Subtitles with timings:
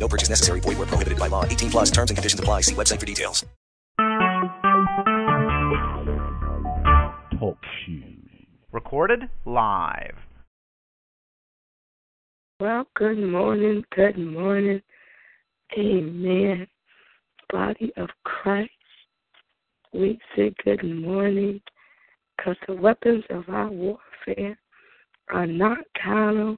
[0.00, 0.60] No purchase necessary.
[0.60, 1.44] Void where prohibited by law.
[1.44, 2.62] 18 plus terms and conditions apply.
[2.62, 3.44] See website for details.
[7.38, 7.58] Talk
[8.72, 10.16] Recorded live.
[12.60, 14.82] Well, good morning, good morning.
[15.78, 16.66] Amen.
[17.50, 18.70] Body of Christ,
[19.92, 21.60] we say good morning
[22.36, 24.58] because the weapons of our warfare
[25.32, 26.56] are not carnal,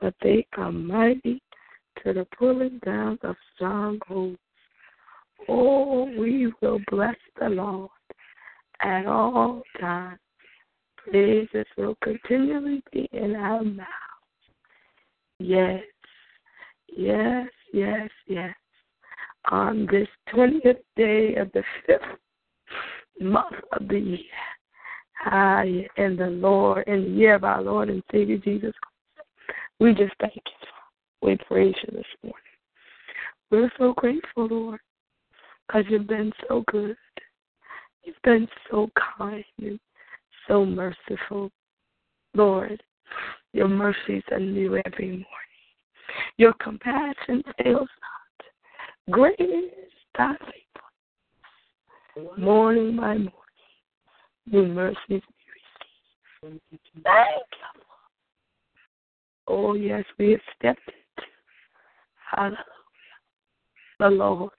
[0.00, 1.40] but they are mighty
[2.04, 4.38] to the pulling down of strongholds.
[5.48, 7.90] Oh, we will bless the Lord
[8.80, 10.18] at all times.
[10.96, 13.88] Praises will continually be in our mouths.
[15.38, 15.82] Yes,
[16.94, 18.54] yes, yes, yes.
[19.50, 22.02] On this 20th day of the fifth
[23.20, 24.18] month of the year,
[25.24, 29.28] I in the Lord, in the year of our Lord and Savior Jesus Christ,
[29.80, 30.77] we just thank you.
[31.22, 32.34] We praise you this morning.
[33.50, 34.80] We're so grateful, Lord,
[35.66, 36.96] because you've been so good.
[38.04, 39.80] You've been so kind and
[40.46, 41.50] so merciful.
[42.34, 42.80] Lord,
[43.52, 45.24] your mercies are new every morning.
[46.36, 48.46] Your compassion fails not.
[49.10, 49.70] Great is
[50.16, 52.38] thy faithfulness.
[52.38, 53.32] Morning by morning,
[54.46, 55.22] new mercies we receive.
[56.42, 56.62] Thank
[56.94, 57.02] you,
[59.50, 60.90] Oh, yes, we have stepped
[62.30, 62.64] hallelujah,
[63.98, 64.54] the Lord's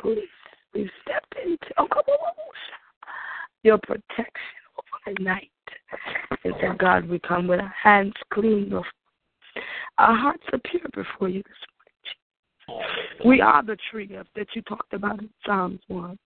[0.00, 0.18] place.
[0.74, 1.86] We've stepped into oh,
[3.62, 4.32] your protection
[4.76, 5.50] over the night.
[6.42, 8.84] And so, God, we come with our hands clean before
[9.98, 12.88] our hearts are pure before you this morning.
[13.24, 16.18] We are the tree of that you talked about in Psalms 1.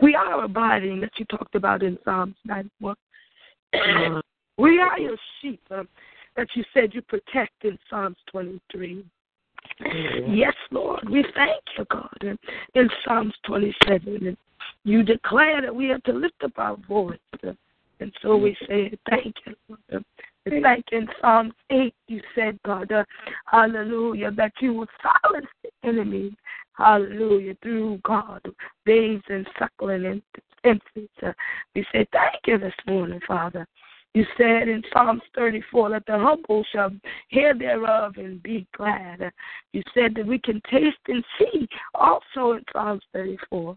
[0.00, 2.94] We are abiding that you talked about in Psalms 91.
[3.74, 4.18] Mm-hmm.
[4.62, 5.60] we are your sheep
[6.36, 9.04] that you said you protect in Psalms 23.
[10.28, 12.16] Yes, Lord, we thank you, God.
[12.22, 12.38] In,
[12.74, 14.36] in Psalms 27, and
[14.84, 17.18] you declare that we are to lift up our voice.
[18.00, 20.04] And so we say, Thank you, Lord.
[20.46, 23.04] Like in Psalms 8, you said, God, uh,
[23.46, 26.36] hallelujah, that you will silence the enemy,
[26.72, 28.40] hallelujah, through God,
[28.84, 30.20] babes and suckling
[30.64, 31.12] infants.
[31.24, 31.32] Uh,
[31.76, 33.66] we say, Thank you this morning, Father.
[34.14, 36.90] You said in Psalms 34 that the humble shall
[37.28, 39.32] hear thereof and be glad.
[39.72, 43.74] You said that we can taste and see also in Psalms 34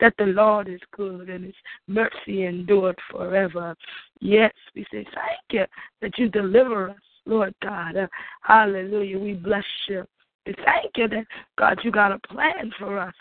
[0.00, 1.54] that the Lord is good and his
[1.86, 3.74] mercy endured forever.
[4.20, 5.64] Yes, we say thank you
[6.02, 7.94] that you deliver us, Lord God.
[8.42, 9.18] Hallelujah.
[9.18, 10.04] We bless you.
[10.46, 11.26] We thank you that,
[11.58, 13.14] God, you got a plan for us.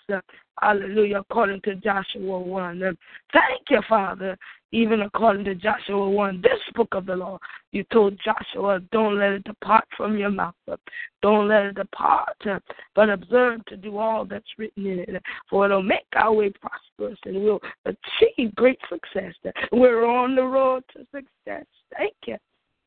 [0.61, 2.83] Hallelujah, according to Joshua 1.
[2.83, 2.91] Uh,
[3.31, 4.37] thank you, Father,
[4.71, 7.39] even according to Joshua 1, this book of the law,
[7.71, 10.55] you told Joshua, don't let it depart from your mouth.
[11.21, 12.37] Don't let it depart,
[12.95, 15.23] but observe to do all that's written in it.
[15.49, 19.33] For it'll make our way prosperous and we'll achieve great success.
[19.71, 21.65] We're on the road to success.
[21.97, 22.37] Thank you.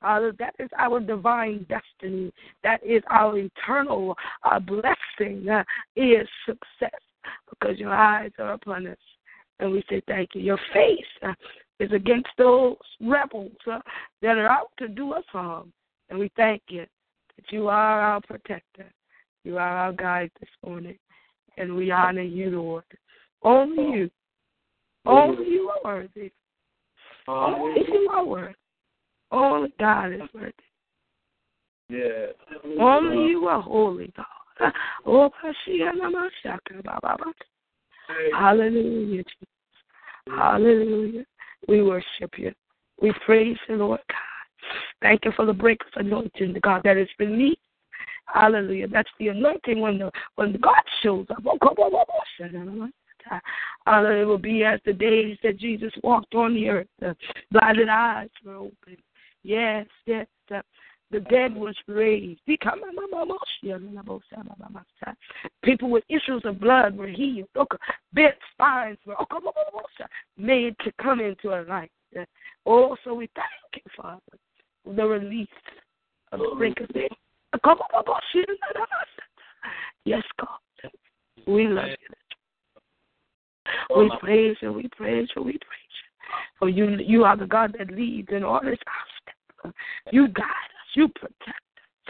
[0.03, 2.33] Uh, that is our divine destiny.
[2.63, 5.49] That is our eternal uh, blessing.
[5.49, 5.63] Uh,
[5.95, 7.01] is success
[7.51, 8.97] because your eyes are upon us.
[9.59, 10.41] And we say thank you.
[10.41, 11.35] Your face uh,
[11.81, 13.81] is against those rebels uh,
[14.23, 15.73] that are out to do us harm.
[16.11, 16.85] And we thank you
[17.37, 18.93] that you are our protector.
[19.45, 20.99] You are our guide this morning.
[21.57, 22.85] And we honor you, Lord.
[23.43, 24.11] Only you.
[25.07, 26.31] Only you are worthy.
[27.27, 28.55] Only you are worthy.
[29.33, 30.53] Only God is worthy.
[31.89, 32.27] Yeah.
[32.79, 34.27] Only you are holy, God.
[35.07, 35.31] Oh,
[38.39, 39.49] Hallelujah, Jesus.
[40.29, 41.25] Hallelujah.
[41.69, 42.53] We worship you.
[43.01, 44.17] We praise you, Lord God.
[45.03, 47.59] Thank you for the breaker's anointing, God, that is released.
[48.27, 48.89] Hallelujah.
[48.89, 51.43] That's the anointing when the when God shows up.
[51.47, 51.59] Oh,
[53.87, 54.23] Hallelujah.
[54.23, 56.87] It will be as the days that Jesus walked on the earth.
[57.01, 57.17] The
[57.51, 58.97] blinded eyes were open.
[59.43, 60.27] Yes, yes.
[61.11, 62.41] The, dead was raised.
[65.63, 67.49] People with issues of blood were healed.
[68.13, 69.17] Bent spines were
[70.37, 71.91] made to come into a life.
[72.67, 74.21] Oh, also, we thank you, Father,
[74.85, 75.49] for the release
[76.33, 77.11] of the death.
[80.05, 80.49] Yes, God.
[81.47, 81.97] We love you.
[83.97, 86.09] We praise you, we praise you, we praise you.
[86.59, 89.77] For you you are the God that leads and orders our steps.
[90.13, 91.61] You guide us, you protect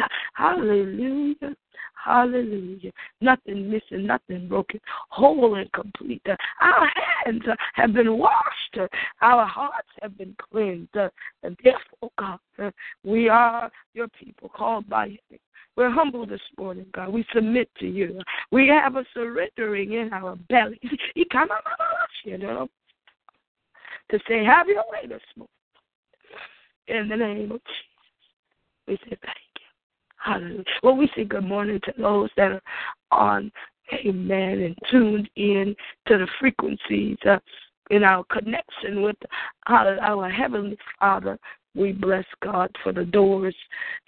[0.03, 0.09] us.
[0.35, 1.57] Hallelujah.
[2.05, 2.93] Hallelujah.
[3.21, 4.81] Nothing missing, nothing broken,
[5.11, 6.23] whole and complete.
[6.29, 6.91] Uh, our
[7.25, 8.87] hands uh, have been washed, uh,
[9.21, 10.95] our hearts have been cleansed.
[11.43, 12.73] And therefore, God,
[13.05, 15.41] we are your people called by name.
[15.77, 17.11] We're humble this morning, God.
[17.11, 18.21] We submit to you.
[18.51, 20.81] We have a surrendering in our belly.
[22.23, 22.69] You know,
[24.11, 25.49] to say, have your way this morning.
[26.87, 27.90] In the name of Jesus,
[28.91, 29.67] we say thank you.
[30.17, 30.65] Hallelujah.
[30.83, 32.63] Well, we say good morning to those that are
[33.13, 33.53] on,
[34.05, 35.77] amen, and tuned in
[36.09, 37.39] to the frequencies uh,
[37.91, 39.17] in our connection with
[39.69, 41.39] our, our Heavenly Father.
[41.77, 43.55] We bless God for the doors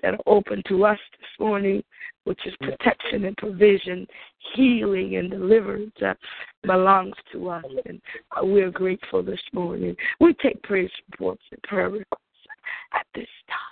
[0.02, 1.84] that are open to us this morning,
[2.24, 4.04] which is protection and provision,
[4.54, 6.14] healing and deliverance uh,
[6.64, 7.64] belongs to us.
[7.86, 8.02] And
[8.42, 9.94] we're grateful this morning.
[10.18, 12.18] We take praise reports and prayer requests
[12.94, 13.71] at this time.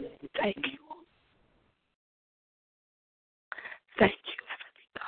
[0.00, 0.78] Thank you.
[3.98, 5.00] Thank you,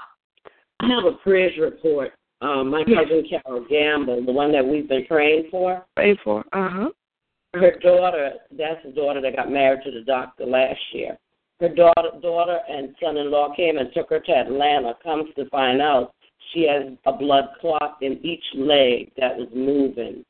[0.80, 2.12] I have a praise report.
[2.42, 5.84] Um, my cousin Carol Gamble, the one that we've been praying for.
[5.94, 6.90] Pray for, uh huh.
[7.54, 11.18] Her daughter, that's the daughter that got married to the doctor last year.
[11.60, 14.94] Her daughter, daughter and son-in-law came and took her to Atlanta.
[15.02, 16.14] Comes to find out,
[16.52, 20.24] she has a blood clot in each leg that was moving.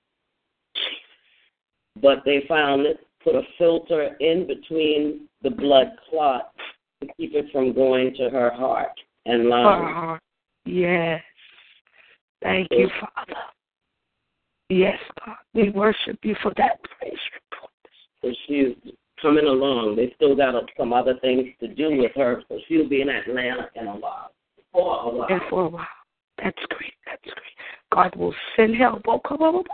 [2.01, 6.53] But they found it, put a filter in between the blood clot
[7.01, 9.95] to keep it from going to her heart and lungs.
[9.97, 10.19] Uh,
[10.65, 11.23] yes.
[12.43, 13.41] Thank you, Father.
[14.69, 15.37] Yes, God.
[15.53, 17.71] We worship you for that praise report.
[18.23, 19.97] So she's coming along.
[19.97, 23.69] They still got some other things to do with her, so she'll be in Atlanta
[23.75, 24.31] in a while.
[24.73, 25.27] For a while.
[25.29, 25.87] And for a while.
[26.39, 26.95] That's great.
[27.05, 27.35] That's great.
[27.93, 29.03] God will send help.
[29.09, 29.65] Oh, come on.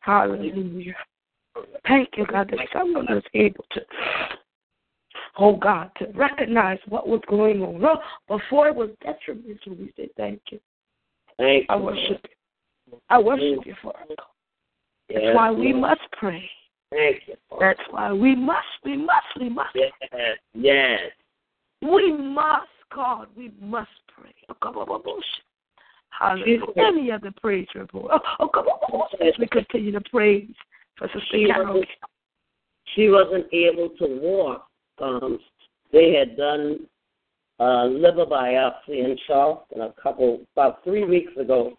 [0.00, 0.94] Hallelujah.
[1.86, 3.80] Thank you, God, that someone was able to
[5.38, 9.74] oh God, to recognize what was going on no, before it was detrimental.
[9.74, 10.60] We say thank you.
[11.38, 12.24] Thank I worship
[12.88, 12.98] you.
[13.08, 14.18] I worship you for it.
[15.08, 16.48] That's yes, why we must pray.
[16.90, 17.34] Thank you.
[17.58, 19.74] That's why we must, we must, we must.
[19.74, 19.90] Yes,
[20.54, 21.00] yes.
[21.82, 24.34] We must, God, we must pray.
[24.62, 25.20] Oh,
[26.10, 26.60] Hallelujah.
[26.76, 28.12] Any other praise report?
[28.12, 29.08] Oh, oh come on.
[29.20, 30.48] As we continue to praise
[30.96, 31.46] for Sister she.
[31.46, 31.86] Wasn't,
[32.94, 34.68] she wasn't able to walk
[35.00, 35.38] um,
[35.92, 36.86] they had done
[37.60, 41.76] a liver biopsy in Charleston a couple about three weeks ago,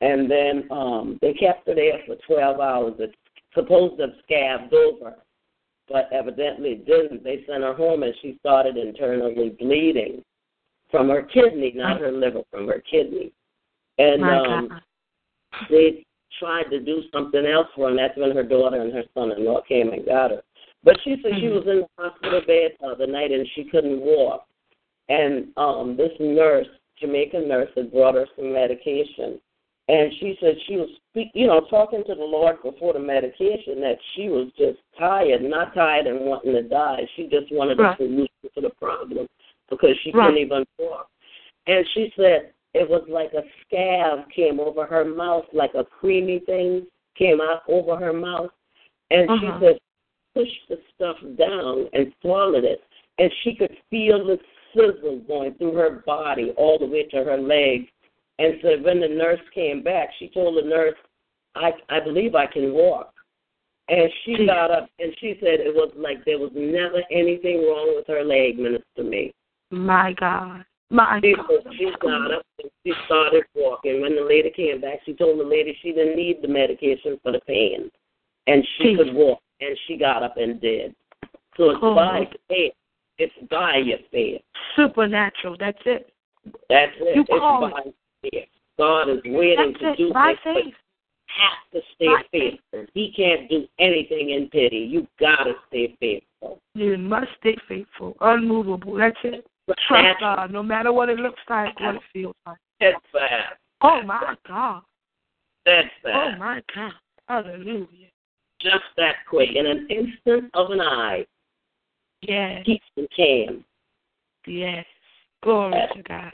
[0.00, 2.94] and then um, they kept her there for 12 hours.
[2.98, 3.14] It's
[3.54, 5.14] supposed to have scabbed over,
[5.88, 7.24] but evidently didn't.
[7.24, 10.22] They sent her home, and she started internally bleeding
[10.90, 13.32] from her kidney, not her liver, from her kidney.
[13.98, 14.80] And um,
[15.70, 16.04] they
[16.38, 19.62] tried to do something else for her, and that's when her daughter and her son-in-law
[19.68, 20.42] came and got her.
[20.84, 24.00] But she said she was in the hospital bed the other night and she couldn't
[24.00, 24.46] walk.
[25.08, 26.66] And um this nurse,
[27.00, 29.40] Jamaican nurse, had brought her some medication.
[29.88, 33.80] And she said she was, speak, you know, talking to the Lord before the medication
[33.80, 37.08] that she was just tired, not tired and wanting to die.
[37.16, 37.94] She just wanted right.
[37.94, 39.26] a solution to the problem
[39.70, 40.26] because she right.
[40.26, 41.08] couldn't even walk.
[41.66, 46.40] And she said it was like a scab came over her mouth, like a creamy
[46.40, 48.50] thing came out over her mouth.
[49.10, 49.58] And uh-huh.
[49.58, 49.78] she said
[50.34, 52.80] pushed the stuff down and swallowed it,
[53.18, 54.38] and she could feel the
[54.74, 57.86] sizzle going through her body all the way to her legs.
[58.38, 60.94] And so when the nurse came back, she told the nurse,
[61.54, 63.12] "I I believe I can walk."
[63.88, 67.94] And she got up and she said it was like there was never anything wrong
[67.96, 69.32] with her leg, Minister Me.
[69.70, 70.64] My God.
[70.90, 71.34] My she,
[71.76, 74.00] She got up and she started walking.
[74.00, 77.32] When the lady came back, she told the lady she didn't need the medication for
[77.32, 77.90] the pain,
[78.46, 80.94] and she could walk and she got up and did.
[81.56, 81.94] So it's oh.
[81.94, 82.72] by faith.
[83.18, 84.40] It's by your faith.
[84.76, 85.56] Supernatural.
[85.58, 86.12] That's it.
[86.70, 87.16] That's it.
[87.16, 87.94] You it's call by it.
[88.22, 88.48] faith.
[88.78, 89.98] God is waiting That's to it.
[89.98, 90.54] do by this.
[90.54, 90.74] Faith.
[91.26, 92.60] Have to stay by faithful.
[92.72, 92.88] Faith.
[92.94, 94.78] He can't do anything in pity.
[94.78, 96.60] You gotta stay faithful.
[96.74, 98.96] You must stay faithful, unmovable.
[98.96, 99.46] That's it.
[99.86, 102.56] Trust God, no matter what it looks like, what it feels like.
[102.80, 103.58] That's fast.
[103.82, 104.82] Oh my God.
[105.66, 106.92] That's Oh my God.
[107.28, 108.08] Hallelujah.
[108.60, 111.24] Just that quick, in an instant of an eye.
[112.22, 112.64] Yes.
[112.66, 112.80] He
[113.14, 113.64] came.
[114.46, 114.84] Yes.
[115.42, 116.32] Glory to God.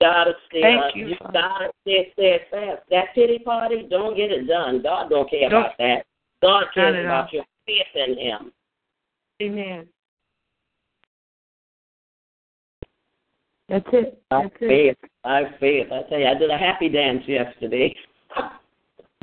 [0.00, 0.60] Gotta stay.
[0.62, 1.32] Thank uh, you, you Father.
[1.32, 2.82] gotta stay steadfast.
[2.90, 4.82] That pity party, don't get it done.
[4.82, 6.06] God don't care Don't- about that.
[6.42, 8.52] God cares about your faith in Him.
[9.40, 9.88] Amen.
[13.68, 14.22] That's it.
[14.30, 14.96] That's it.
[15.00, 15.86] faith, I faith.
[15.92, 17.94] I tell you, I did a happy dance yesterday.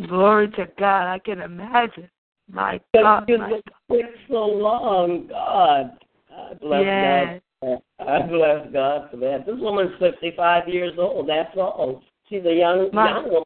[0.08, 1.08] Glory to God.
[1.08, 2.10] I can imagine.
[2.52, 3.26] My God.
[3.28, 5.28] you My sick so long.
[5.28, 5.98] God.
[6.32, 7.42] I bless Yes.
[7.62, 7.82] God.
[8.00, 9.46] I bless God for that.
[9.46, 11.28] This woman's 55 years old.
[11.28, 12.02] That's all.
[12.30, 13.44] She's a young, My- young woman.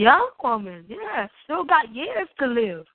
[0.00, 2.86] Young woman, yeah, still got years to live.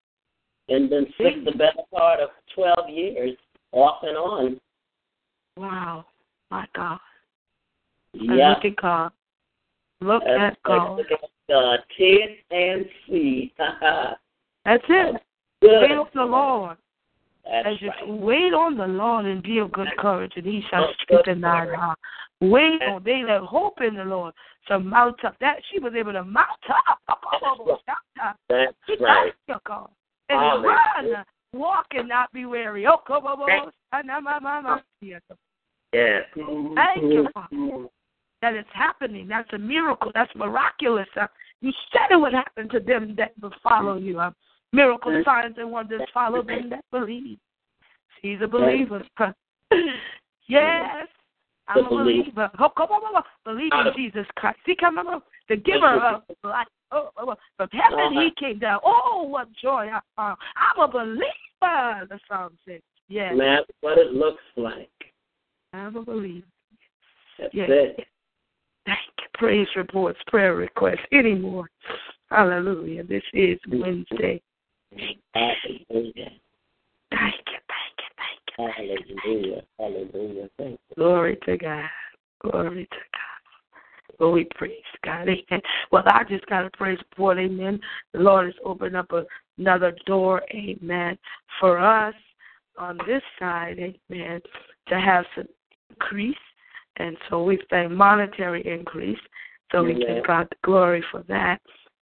[0.69, 3.31] And been sick the better part of 12 years,
[3.73, 4.61] off and on.
[5.57, 6.05] Wow.
[6.49, 6.99] My God.
[8.13, 8.49] And Yeah.
[8.49, 9.11] Look at God.
[10.01, 10.97] Look That's at God.
[10.97, 11.21] like
[11.53, 13.53] uh, taste and see.
[14.65, 15.21] That's it.
[15.61, 15.81] Good.
[15.81, 16.77] Wait on the Lord.
[17.45, 18.07] That's As you right.
[18.07, 21.99] wait on the Lord and be of good courage, and he shall strengthen thy heart.
[22.39, 24.33] Wait on they that hope in the Lord
[24.67, 25.35] shall mount up.
[25.39, 26.99] That she was able to mount up.
[28.49, 29.33] That's right.
[29.33, 29.89] got your God.
[30.29, 30.77] And Hallelujah.
[31.13, 32.87] run, walk and not be weary.
[32.87, 33.71] Oh, come on,
[35.93, 36.23] Yes.
[36.33, 37.87] Thank you, Father.
[38.41, 39.27] That is happening.
[39.27, 40.11] That's a miracle.
[40.13, 41.07] That's miraculous.
[41.19, 41.27] Uh,
[41.61, 44.19] you said it would happen to them that would follow you.
[44.19, 44.31] Uh,
[44.73, 47.37] miracle signs and wonders follow them that believe.
[48.21, 49.03] She's a believer.
[50.47, 51.07] yes.
[51.67, 52.49] I'm a believer.
[52.59, 53.23] Oh, come on.
[53.45, 54.57] Believe in Jesus Christ.
[54.65, 56.67] See, come on, the giver of life.
[56.91, 57.35] Oh, oh, oh.
[57.57, 58.79] From heaven he came down.
[58.83, 60.37] Oh, what joy I found.
[60.57, 62.81] I'm a believer, the psalm says.
[63.07, 64.89] Yes, And that's what it looks like.
[65.73, 66.45] I'm a believer.
[67.39, 67.69] That's Yes.
[67.69, 68.07] it.
[68.85, 69.25] Thank you.
[69.35, 71.69] Praise reports, prayer requests, any more.
[72.29, 73.03] Hallelujah.
[73.03, 74.41] This is Wednesday.
[75.33, 76.31] Hallelujah.
[77.11, 78.97] Thank you, thank you, thank you.
[79.25, 79.61] Hallelujah.
[79.79, 80.49] Hallelujah.
[80.57, 80.95] Thank you.
[80.95, 81.89] Glory to God.
[82.41, 83.31] Glory to God.
[84.19, 84.73] Well, we praise
[85.03, 85.23] God.
[85.23, 85.61] Amen.
[85.91, 87.39] Well, I just got a praise report.
[87.39, 87.79] Amen.
[88.13, 89.11] The Lord has opened up
[89.57, 90.43] another door.
[90.53, 91.17] Amen.
[91.59, 92.13] For us
[92.77, 93.77] on this side.
[93.79, 94.41] Amen.
[94.89, 95.47] To have some
[95.89, 96.35] increase.
[96.97, 99.19] And so we thank monetary increase.
[99.71, 101.59] So we give God the glory for that.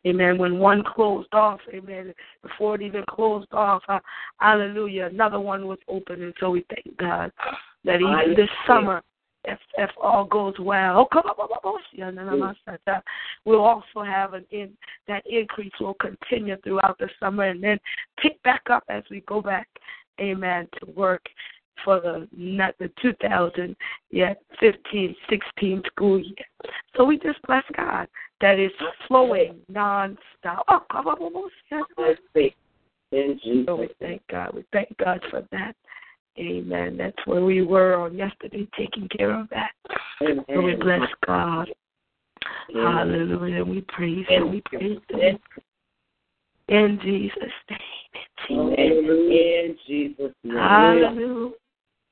[0.07, 0.39] Amen.
[0.39, 3.99] When one closed off, amen, before it even closed off, uh,
[4.39, 6.23] hallelujah, another one was open.
[6.23, 7.33] And so we thank God
[7.85, 9.03] that even this summer,
[9.45, 11.09] if if all goes well,
[13.45, 14.71] we'll also have an in
[15.07, 17.79] that increase will continue throughout the summer and then
[18.21, 19.69] pick back up as we go back,
[20.21, 21.23] amen, to work
[21.85, 23.77] for the not the 2000
[24.11, 26.35] yeah 15 16 school year.
[26.97, 28.09] So we just bless God
[28.41, 28.73] that is
[29.07, 30.63] flowing nonstop.
[30.69, 31.51] Oh, come on, come on,
[32.35, 32.49] yeah,
[33.11, 33.67] in Jesus.
[33.67, 34.53] so we thank God.
[34.55, 35.75] We thank God for that.
[36.39, 36.97] Amen.
[36.97, 39.73] That's where we were on yesterday, taking care of that.
[40.23, 40.45] Amen.
[40.55, 41.69] So we bless God.
[42.73, 43.65] Hallelujah.
[43.65, 44.51] We praise Him.
[44.51, 45.39] We praise Him.
[46.69, 47.35] In Jesus'
[47.71, 47.79] name.
[48.51, 49.31] In Jesus' name.
[49.31, 50.57] In Jesus' name.
[50.57, 51.55] Hallelujah.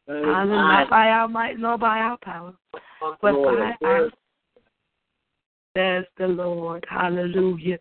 [0.07, 0.35] Hallelujah.
[0.35, 0.63] Hallelujah.
[0.63, 2.55] Not by our might, nor by our power,
[3.01, 4.11] but by our
[5.77, 6.85] says the Lord.
[6.89, 7.79] Hallelujah.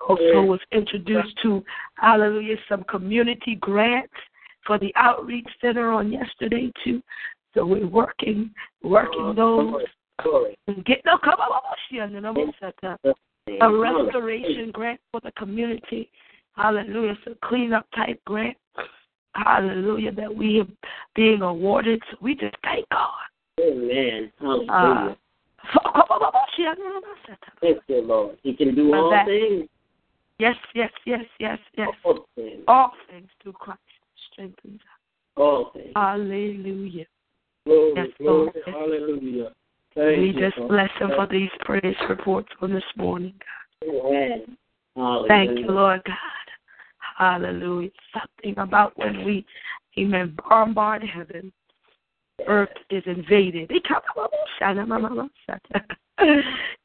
[0.00, 1.62] Oh, also was introduced to
[1.96, 4.12] Hallelujah some community grants
[4.66, 7.02] for the outreach center on yesterday too.
[7.54, 8.50] So we're working
[8.82, 9.84] working those
[10.84, 11.60] get no come on
[13.60, 16.10] a restoration grant for the community.
[16.56, 17.12] Hallelujah.
[17.12, 18.56] It's a cleanup type grant.
[19.34, 20.12] Hallelujah.
[20.12, 20.66] That we are
[21.14, 22.02] being awarded.
[22.10, 23.10] So we just thank God.
[23.60, 24.32] Amen.
[24.40, 25.16] Uh, Hallelujah.
[27.60, 28.36] Thank you, Lord.
[28.42, 29.68] He can do all that- things.
[30.38, 31.88] yes, yes, yes, yes, yes.
[32.04, 32.64] All things.
[32.68, 33.80] All things through Christ
[34.30, 34.86] strengthens us.
[35.36, 35.92] All things.
[35.96, 37.06] Hallelujah.
[37.66, 38.62] Glory, Yes, glory, Lord.
[38.66, 39.52] hallelujah.
[39.94, 40.68] Thank we you, just Lord.
[40.70, 43.34] bless him for these praise reports on this morning.
[43.82, 44.56] Amen.
[44.96, 45.28] Hallelujah.
[45.28, 46.43] Thank you, Lord God.
[47.16, 47.90] Hallelujah.
[48.12, 49.46] Something about when we,
[49.98, 51.52] amen, bombard heaven,
[52.46, 53.70] earth is invaded.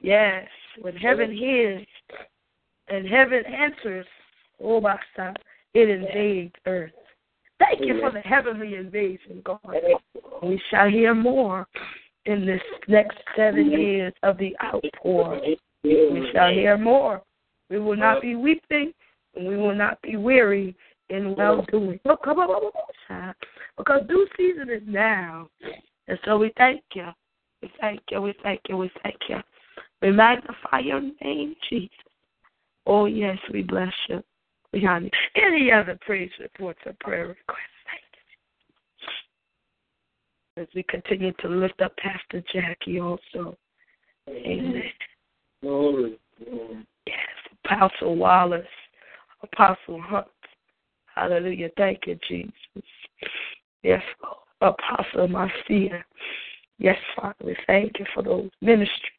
[0.01, 0.47] yes,
[0.81, 1.85] when heaven hears
[2.87, 4.05] and heaven answers,
[4.61, 5.35] oh my son,
[5.73, 6.91] it invades earth.
[7.59, 9.59] Thank you for the heavenly invasion, God.
[10.41, 11.67] We shall hear more
[12.25, 15.41] in this next seven years of the outpour.
[15.83, 17.21] We shall hear more.
[17.69, 18.93] We will not be weeping,
[19.39, 20.75] and we will not be weary
[21.09, 21.99] in well doing.
[22.05, 23.33] Oh.
[23.77, 25.49] Because due season is now.
[26.07, 27.07] And so we thank you.
[27.61, 28.21] We thank you.
[28.21, 28.77] We thank you.
[28.77, 29.37] We thank you.
[30.01, 31.89] We magnify your name, Jesus.
[32.85, 34.21] Oh, yes, we bless you.
[34.73, 35.11] We honor you.
[35.35, 37.79] Any other praise reports or prayer requests?
[37.85, 38.03] Thank
[40.57, 40.63] you.
[40.63, 43.57] As we continue to lift up Pastor Jackie also.
[44.29, 44.83] Amen.
[45.61, 46.19] Glory.
[46.43, 46.85] Glory.
[47.07, 47.17] Yes,
[47.65, 48.65] Apostle Wallace,
[49.43, 50.27] Apostle Hunt.
[51.13, 51.69] Hallelujah.
[51.77, 52.53] Thank you, Jesus.
[53.83, 54.37] Yes, Lord.
[54.61, 56.03] Apostle Marcia.
[56.79, 59.11] Yes, Father, we thank you for those ministries.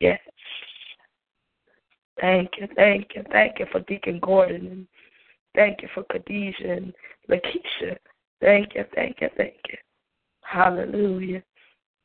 [0.00, 0.20] Yes.
[2.20, 4.86] Thank you, thank you, thank you for Deacon Gordon and
[5.54, 6.92] thank you for Khadijah and
[7.28, 7.96] Lakeisha.
[8.40, 9.78] Thank you, thank you, thank you.
[10.42, 11.42] Hallelujah.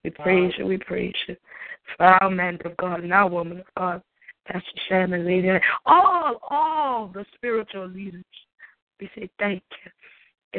[0.04, 1.36] We praise you, we praise you.
[1.98, 4.02] For our man of God and our woman of God,
[4.48, 5.50] Pastor Shannon, lady,
[5.86, 8.24] all, all the spiritual leaders.
[9.00, 9.92] We say thank you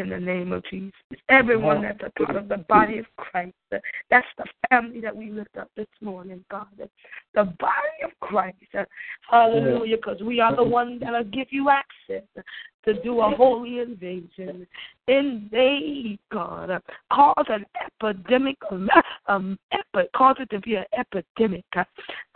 [0.01, 0.93] in the name of Jesus.
[1.29, 3.55] Everyone that's a part of the body of Christ.
[3.73, 3.79] Uh,
[4.11, 6.67] that's the family that we lift up this morning, God.
[6.81, 6.87] Uh,
[7.35, 8.57] the body of Christ.
[8.79, 8.85] Uh,
[9.29, 9.97] hallelujah.
[9.97, 12.27] Because we are the ones that'll give you access
[12.85, 14.67] to do a holy invasion.
[15.07, 16.83] Invade, God.
[17.13, 18.57] Cause an epidemic,
[19.27, 21.65] um, epi- cause it to be an epidemic.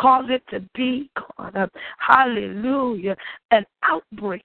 [0.00, 1.70] Cause it to be, God.
[1.98, 3.16] Hallelujah.
[3.50, 4.42] An outbreak.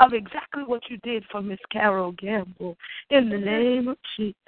[0.00, 2.76] Of exactly what you did for Miss Carol Gamble.
[3.10, 4.38] In the name of Jesus.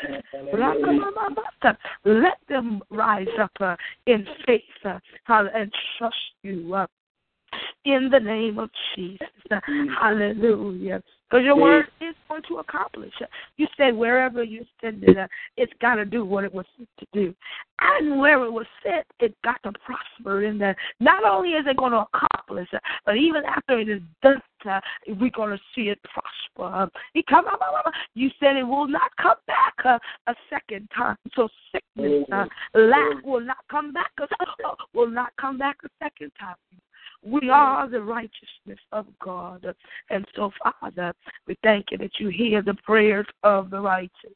[2.04, 3.76] Let them rise up uh,
[4.06, 4.98] in faith uh,
[5.28, 6.86] and trust you.
[7.84, 9.28] In the name of Jesus.
[10.00, 11.02] Hallelujah.
[11.34, 13.12] Because your word is going to accomplish.
[13.56, 16.88] You said wherever you send it, uh, it's got to do what it was sent
[17.00, 17.34] to do.
[17.80, 20.76] And where it was sent, it got to prosper in that.
[21.00, 22.68] Not only is it going to accomplish,
[23.04, 26.88] but even after it is done, uh, we're going to see it prosper.
[28.14, 31.16] You said it will not come back uh, a second time.
[31.34, 32.44] So sickness, uh,
[32.74, 34.12] lack will not come back.
[34.94, 36.54] Will not come back a second time.
[37.24, 39.66] We are the righteousness of God.
[40.10, 40.50] And so,
[40.80, 41.14] Father,
[41.46, 44.34] we thank you that you hear the prayers of the righteous.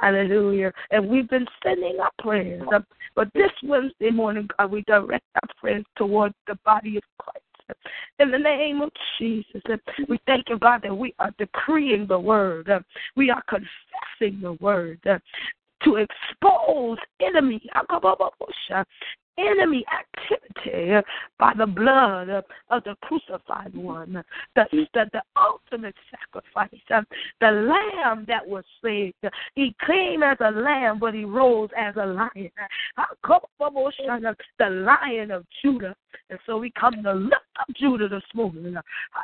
[0.00, 0.72] Hallelujah.
[0.90, 2.62] And we've been sending our prayers.
[3.14, 7.42] But this Wednesday morning, God, we direct our prayers towards the body of Christ.
[8.20, 9.62] In the name of Jesus,
[10.08, 12.70] we thank you, God, that we are decreeing the word.
[13.16, 15.00] We are confessing the word
[15.86, 17.62] to expose enemy
[19.38, 21.06] enemy activity
[21.38, 22.28] by the blood
[22.70, 27.02] of the crucified one, the, the, the ultimate sacrifice, uh,
[27.40, 29.12] the lamb that was slain.
[29.54, 32.50] He came as a lamb, but he rose as a lion.
[34.58, 35.94] The lion of Judah.
[36.30, 38.76] And so we come to lift up Judah this morning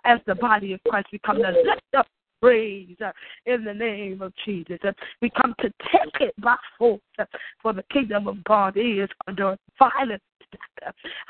[0.05, 1.09] as the body of Christ.
[1.12, 2.07] We come to lift up
[2.42, 3.12] praise uh,
[3.46, 4.78] in the name of Jesus.
[4.85, 7.24] Uh, we come to take it by force, uh,
[7.62, 10.22] for the kingdom of God is under violence.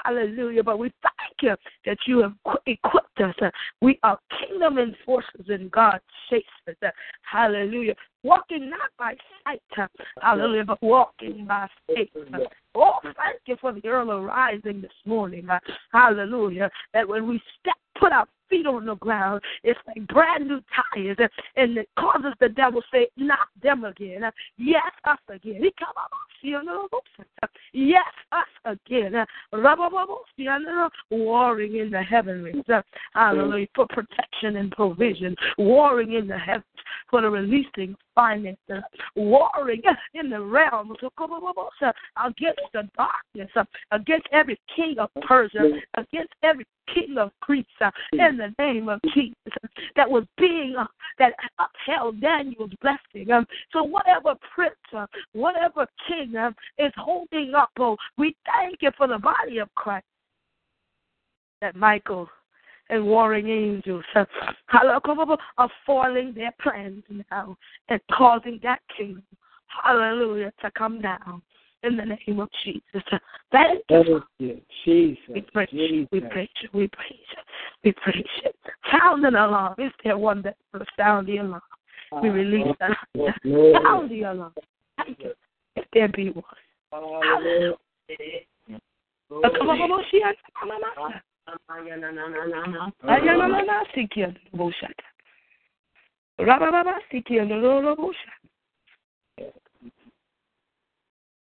[0.04, 0.64] Hallelujah.
[0.64, 1.54] But we thank you
[1.86, 2.32] that you have
[2.66, 3.34] equipped us.
[3.80, 6.76] We are kingdom enforcers in God's chases.
[7.30, 7.94] Hallelujah.
[8.24, 12.08] Walking not by sight, hallelujah, but walking by faith.
[12.74, 15.46] Oh, thank you for the early rising this morning.
[15.92, 16.70] Hallelujah.
[16.94, 19.40] That when we step, put our feet on the ground.
[19.64, 20.60] It's like brand new
[20.94, 21.16] tires,
[21.56, 25.62] and it causes the devil to say, "Not them again." Yes, us again.
[25.62, 26.10] He come up,
[27.72, 29.26] yes, us again.
[31.10, 32.64] Warring in the heavenlies,
[33.14, 35.34] hallelujah, for protection and provision.
[35.56, 36.66] Warring in the heavens
[37.08, 38.82] for the releasing finances.
[39.14, 39.82] Warring
[40.14, 43.50] in the realms against the darkness,
[43.92, 47.64] against every king of Persia, against every king of Greece,
[48.12, 49.34] in the name of Jesus
[49.96, 50.86] that was being uh,
[51.18, 53.30] that upheld Daniel's blessing.
[53.30, 58.90] Um, so whatever prince, uh, whatever king uh, is holding up, oh, we thank you
[58.96, 60.06] for the body of Christ.
[61.60, 62.28] That Michael
[62.88, 64.24] and warring angels uh,
[64.72, 67.56] are foiling their plans now
[67.88, 69.22] and causing that kingdom,
[69.84, 71.42] hallelujah, to come down
[71.82, 73.02] in the name of Jesus.
[73.50, 74.60] Thank you.
[74.84, 75.18] Jesus.
[75.34, 76.08] We praise you.
[76.12, 76.68] We praise you.
[76.72, 77.42] We praise you.
[77.84, 78.50] We praise you.
[78.90, 79.74] Sound an alarm.
[79.78, 81.62] Is there one that will sound the alarm?
[82.22, 82.94] We release the
[83.82, 84.54] sound the alarm.
[84.96, 85.32] Thank you.
[85.76, 86.44] If there be one.
[86.92, 87.76] Hallelujah.
[88.68, 88.78] Hallelujah,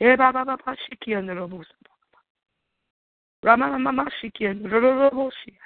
[0.00, 0.16] Eh,
[5.10, 5.56] boshi.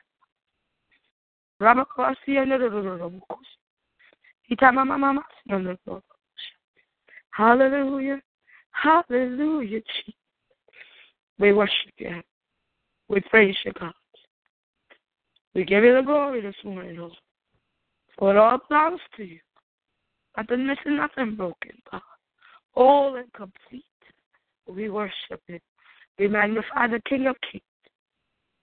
[7.31, 8.21] Hallelujah.
[8.71, 10.15] Hallelujah, Jesus.
[11.39, 12.23] We worship you.
[13.09, 13.93] We praise you, God.
[15.55, 17.13] We give you the glory this morning, Lord.
[18.19, 19.39] For it all belongs to you.
[20.37, 22.01] Nothing missing, nothing broken, God.
[22.75, 23.85] All and complete.
[24.69, 25.61] We worship you.
[26.19, 27.63] We magnify the King of Kings.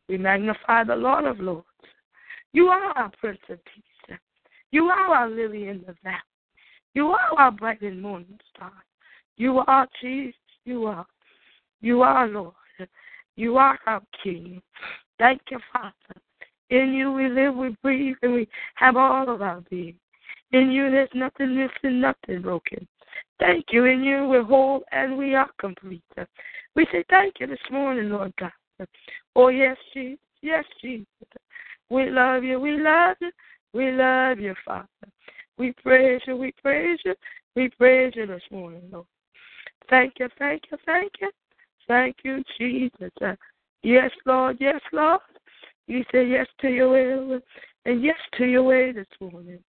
[0.10, 1.66] We magnify the Lord of Lords.
[2.54, 4.18] You are our Prince of Peace.
[4.72, 6.18] You are our lily in the valley.
[6.94, 8.72] You are our bright and morning star.
[9.38, 10.36] You are Jesus.
[10.66, 11.06] You are.
[11.82, 12.54] You are Lord.
[13.36, 14.62] You are our King.
[15.20, 15.94] Thank you, Father.
[16.70, 19.96] In you we live, we breathe, and we have all of our being.
[20.52, 22.88] In you there's nothing missing, nothing broken.
[23.42, 23.86] Thank you.
[23.86, 26.04] In you we're whole and we are complete.
[26.76, 28.52] We say thank you this morning, Lord God.
[29.36, 30.20] Oh, yes, Jesus.
[30.44, 31.08] Yes, Jesus.
[31.90, 32.60] We love you.
[32.60, 33.32] We love you.
[33.74, 34.88] We love you, Father.
[35.58, 36.36] We praise you.
[36.36, 37.16] We praise you.
[37.56, 39.08] We praise you this morning, Lord.
[39.90, 40.30] Thank you.
[40.38, 40.78] Thank you.
[40.86, 41.32] Thank you.
[41.88, 43.12] Thank you, Jesus.
[43.82, 44.58] Yes, Lord.
[44.60, 45.22] Yes, Lord.
[45.88, 47.40] You say yes to your will
[47.86, 49.60] and yes to your way this morning.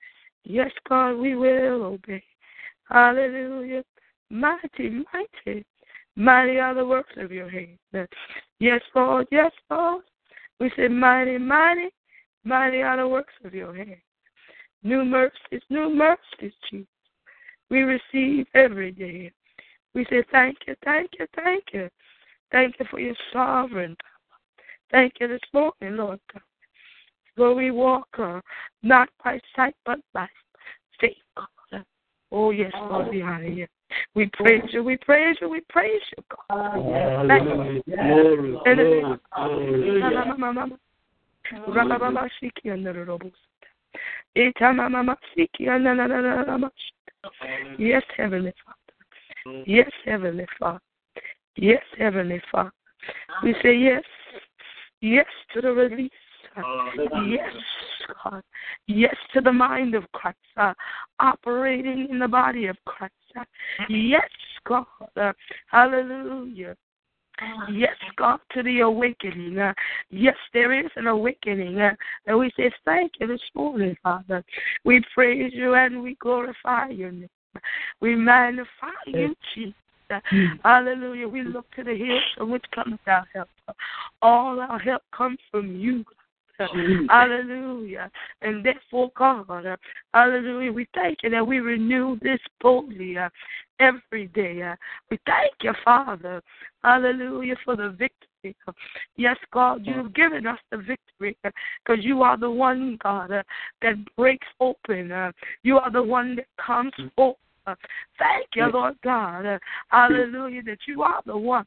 [0.44, 2.22] Yes, God, we will obey.
[2.92, 3.82] Hallelujah.
[4.28, 5.64] Mighty, mighty,
[6.14, 7.78] mighty are the works of your hands.
[8.60, 9.26] Yes, Lord.
[9.30, 10.04] Yes, Lord.
[10.60, 11.88] We say mighty, mighty,
[12.44, 14.02] mighty are the works of your hands.
[14.82, 16.86] New mercies, new mercies, Jesus.
[17.70, 19.32] We receive every day.
[19.94, 21.88] We say thank you, thank you, thank you.
[22.50, 24.38] Thank you for your sovereign power.
[24.90, 26.42] Thank you this morning, Lord God.
[27.38, 28.40] Lord, we walk uh,
[28.82, 30.28] not by sight but by.
[32.32, 33.68] Oh, yes, Lord, we honor.
[34.14, 36.72] We praise you, we praise you, we praise you, God.
[38.64, 39.20] Hallelujah.
[41.66, 41.76] Glory.
[47.78, 49.64] Yes, Heavenly Father.
[49.66, 50.80] Yes, Heavenly Father.
[51.56, 52.72] Yes, Heavenly Father.
[53.42, 54.02] We say yes.
[55.02, 56.10] Yes to the release.
[57.26, 57.54] Yes,
[58.22, 58.42] God.
[58.86, 60.36] Yes to the mind of Christ.
[60.56, 60.74] Uh,
[61.18, 63.14] operating in the body of Christ.
[63.38, 63.44] Uh,
[63.88, 64.28] yes,
[64.66, 64.86] God.
[65.16, 65.32] Uh,
[65.70, 66.76] hallelujah.
[67.72, 69.58] Yes, God, to the awakening.
[69.58, 69.72] Uh,
[70.10, 71.80] yes, there is an awakening.
[71.80, 71.94] Uh,
[72.26, 74.44] and we say thank you this morning, Father.
[74.84, 77.28] We praise you and we glorify your name.
[78.00, 78.66] We magnify
[79.06, 79.74] you, Jesus.
[80.62, 81.26] Hallelujah.
[81.26, 83.48] We look to the hills from which comes our help.
[84.20, 86.04] All our help comes from you.
[87.08, 88.10] Hallelujah.
[88.40, 89.76] And therefore, God, uh,
[90.14, 93.28] hallelujah, we thank you that we renew this boldly uh,
[93.80, 94.62] every day.
[94.62, 94.76] Uh,
[95.10, 96.42] we thank you, Father,
[96.82, 98.56] hallelujah, for the victory.
[99.16, 103.42] Yes, God, you've given us the victory because you are the one, God, uh,
[103.82, 105.12] that breaks open.
[105.12, 105.30] Uh,
[105.62, 107.36] you are the one that comes forth.
[107.64, 107.76] Uh,
[108.18, 109.46] thank you, Lord God.
[109.46, 111.66] Uh, hallelujah, that you are the one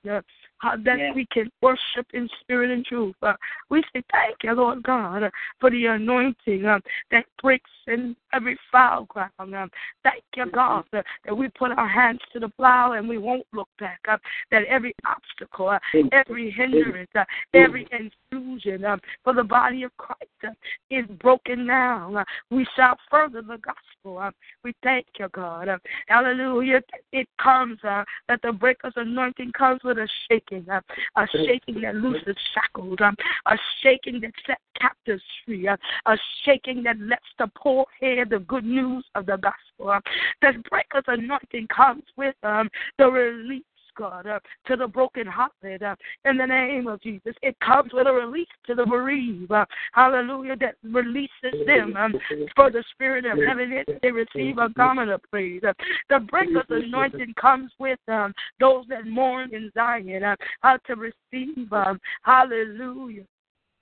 [0.64, 3.16] uh, that we can worship in spirit and truth.
[3.22, 3.34] Uh,
[3.70, 6.80] we say thank you, Lord God, uh, for the anointing uh,
[7.12, 9.32] that breaks in every foul ground.
[9.40, 9.70] Um,
[10.04, 13.46] thank you, God, uh, that we put our hands to the plow and we won't
[13.54, 14.00] look back.
[14.08, 14.18] Uh,
[14.52, 15.80] that every obstacle, uh,
[16.12, 20.56] every hindrance, uh, every intrusion um, for the body of Christ
[20.90, 22.16] is broken now.
[22.16, 24.20] Uh, we shall further the gospel.
[24.20, 24.32] Uh,
[24.64, 25.68] we thank you, God.
[25.68, 26.82] Uh, hallelujah.
[27.12, 30.08] It comes uh, that the breaker's anointing comes with a
[30.50, 30.82] shaking, uh,
[31.16, 33.16] a shaking that looses shackles, um,
[33.48, 38.40] a shaking that sets captives free, uh, a shaking that lets the poor hear the
[38.40, 39.92] good news of the gospel.
[39.92, 40.00] Uh,
[40.42, 43.64] the breaker's anointing comes with um, the release.
[43.96, 47.36] God, uh, to the brokenhearted, uh, in the name of Jesus.
[47.42, 52.14] It comes with a release to the bereaved, uh, hallelujah, that releases them um,
[52.56, 53.86] for the spirit of heaviness.
[54.02, 55.62] They receive a garment of praise.
[55.68, 55.74] Uh,
[56.10, 56.26] the
[56.70, 63.24] anointing comes with um, those that mourn in Zion, uh, how to receive, um, hallelujah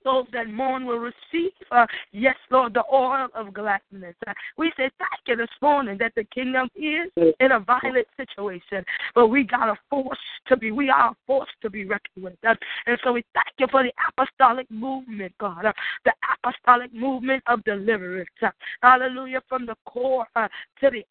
[0.04, 4.14] those that mourn will receive, uh, yes, Lord, the oil of gladness.
[4.26, 8.84] Uh, we say thank you this morning that the kingdom is in a violent situation,
[9.14, 12.34] but we got a force to be, we are a force to be reckoned with.
[12.46, 12.54] Uh,
[12.86, 15.72] and so we thank you for the apostolic movement, God, uh,
[16.04, 18.28] the apostolic movement of deliverance.
[18.42, 18.50] Uh,
[18.82, 20.48] hallelujah, from the core uh,
[20.80, 21.04] to the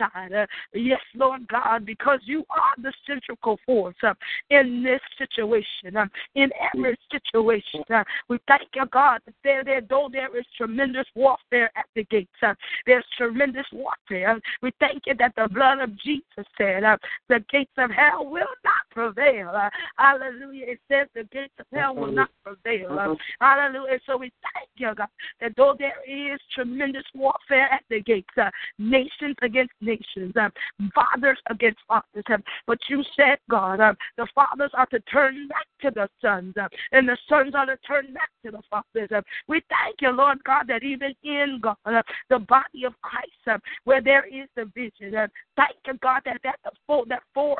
[0.00, 4.14] Uh, yes, Lord God, because you are the central force uh,
[4.50, 7.82] in this situation, um, in every situation.
[7.92, 12.04] Uh, we thank you, God, that there, there, though there is tremendous warfare at the
[12.04, 12.54] gates, uh,
[12.86, 14.38] there's tremendous warfare.
[14.62, 16.96] We thank you that the blood of Jesus said uh,
[17.28, 19.50] the gates of hell will not prevail.
[19.50, 20.66] Uh, hallelujah.
[20.68, 22.98] It says the gates of hell will not prevail.
[22.98, 23.98] Uh, hallelujah.
[24.06, 25.08] So we thank you, God,
[25.40, 30.48] that though there is tremendous warfare at the gates, uh, nations against nations, uh,
[30.94, 35.66] fathers against fathers, uh, but you said, God, uh, the fathers are to turn back
[35.82, 39.24] to the sons, uh, and the sons are to turn back to the fathers.
[39.48, 44.02] We thank you, Lord God, that even in God, uh, the body of Christ, where
[44.02, 47.58] there is division, uh, thank you, God, that that, that force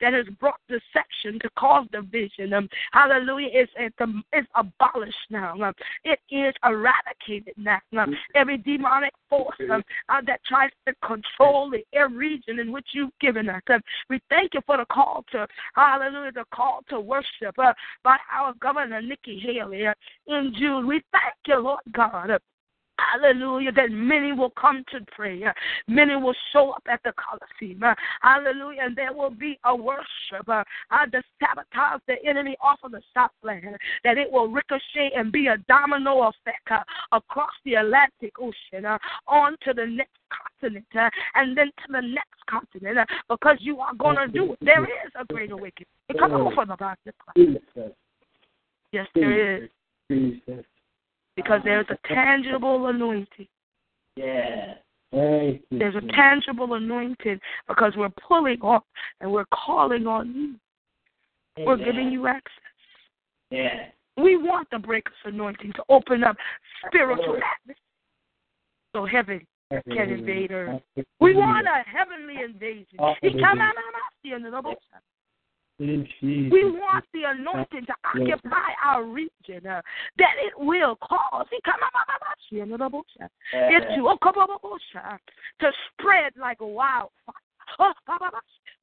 [0.00, 5.54] that has brought deception to cause division, um, hallelujah, is, is abolished now.
[5.60, 7.80] Um, it is eradicated now.
[7.96, 12.86] Um, every demonic force um, uh, that tries to control the air region in which
[12.92, 13.62] you've given us.
[14.08, 17.72] We thank you for the call to, hallelujah, the call to worship uh,
[18.04, 19.94] by our Governor Nikki Haley uh,
[20.26, 20.86] in June.
[20.86, 22.30] We thank you, Lord God.
[22.98, 23.72] Hallelujah.
[23.72, 25.54] That many will come to prayer.
[25.86, 27.82] Many will show up at the Coliseum.
[28.22, 28.82] Hallelujah.
[28.82, 30.64] And there will be a worship uh,
[31.12, 33.76] to sabotage the enemy off of the Southland.
[34.04, 36.82] That it will ricochet and be a domino effect uh,
[37.12, 40.18] across the Atlantic Ocean uh, on to the next
[40.60, 44.52] continent uh, and then to the next continent uh, because you are going to do
[44.52, 44.58] it.
[44.60, 45.86] There is a great awakening.
[46.18, 46.76] Come on for the.
[48.92, 49.70] Yes, there is.
[51.38, 53.46] Because there's a tangible anointing.
[54.16, 54.74] Yeah.
[55.12, 58.80] There's a tangible anointing because we're pulling on
[59.20, 60.54] and we're calling on you.
[61.58, 61.66] Amen.
[61.66, 62.50] We're giving you access.
[63.52, 63.86] Yeah.
[64.16, 66.36] We want the breakers anointing to open up
[66.88, 67.40] spiritual oh.
[67.62, 67.76] atmosphere
[68.92, 70.82] so heaven can invade earth.
[71.20, 72.98] We want a heavenly invasion.
[76.50, 79.80] We want the anointing to occupy our region, uh,
[80.18, 81.62] that it will cause it
[84.92, 85.00] to,
[85.60, 87.34] to spread like a wildfire.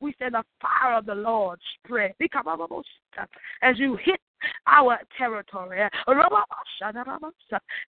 [0.01, 2.13] We said the fire of the Lord spread.
[3.61, 4.19] As you hit
[4.67, 5.87] our territory,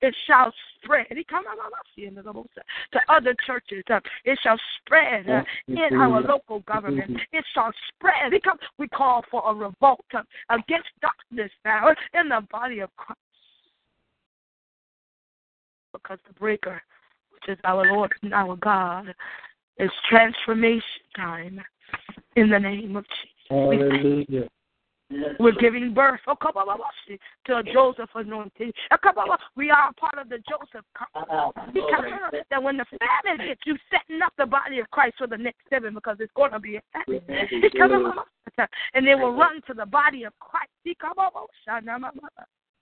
[0.01, 3.83] it shall spread to other churches.
[4.23, 5.27] It shall spread
[5.67, 7.12] in our local government.
[7.12, 7.38] Mm-hmm.
[7.38, 8.31] It shall spread.
[8.77, 10.05] We call for a revolt
[10.49, 13.19] against darkness now in the body of Christ.
[15.91, 16.81] Because the breaker,
[17.33, 19.13] which is our Lord and our God,
[19.79, 20.81] it's transformation
[21.15, 21.61] time
[22.35, 23.31] in the name of Jesus.
[23.49, 24.49] Hallelujah.
[25.39, 26.35] We're giving birth oh,
[27.45, 28.73] to a Joseph anointing.
[28.91, 30.85] Oh, we are part of the Joseph
[32.49, 35.61] that when the famine hits, you setting up the body of Christ for the next
[35.69, 37.21] seven because it's going to be a famine.
[38.95, 40.71] And they will run to the body of Christ.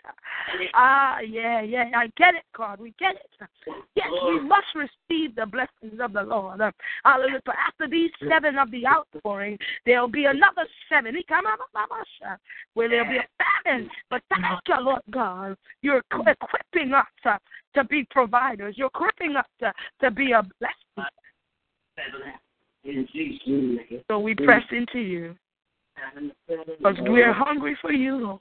[0.73, 1.89] Ah, yeah, yeah.
[1.95, 2.79] I get it, God.
[2.79, 3.49] We get it.
[3.95, 6.61] Yes, we must receive the blessings of the Lord.
[7.03, 7.41] Hallelujah.
[7.45, 11.15] But after these seven of the outpouring, there'll be another seven.
[11.27, 11.45] Come
[12.73, 13.27] Where there'll be a
[13.63, 13.89] famine.
[14.09, 15.57] But thank you, Lord God.
[15.81, 17.37] You're equipping us uh,
[17.75, 18.75] to be providers.
[18.77, 21.09] You're equipping us to, to be a blessing.
[24.07, 25.35] So we press into you.
[26.47, 28.39] Because we're hungry for you, Lord.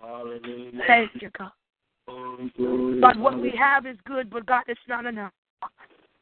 [0.00, 0.82] Hallelujah.
[0.86, 1.50] Thank you, God.
[3.00, 5.32] But what we have is good, but God, it's not enough.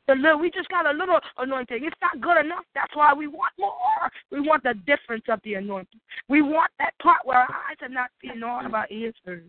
[0.06, 1.84] The little, we just got a little anointing.
[1.84, 2.64] It's not good enough.
[2.74, 4.10] That's why we want more.
[4.30, 6.00] We want the difference of the anointing.
[6.28, 9.44] We want that part where our eyes are not seen nor have our ears heard.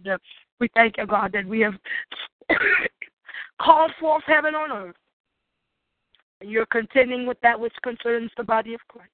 [0.60, 1.76] We thank you, God, that we have
[3.62, 4.96] called forth heaven on earth.
[6.42, 9.12] And you're contending with that which concerns the body of Christ.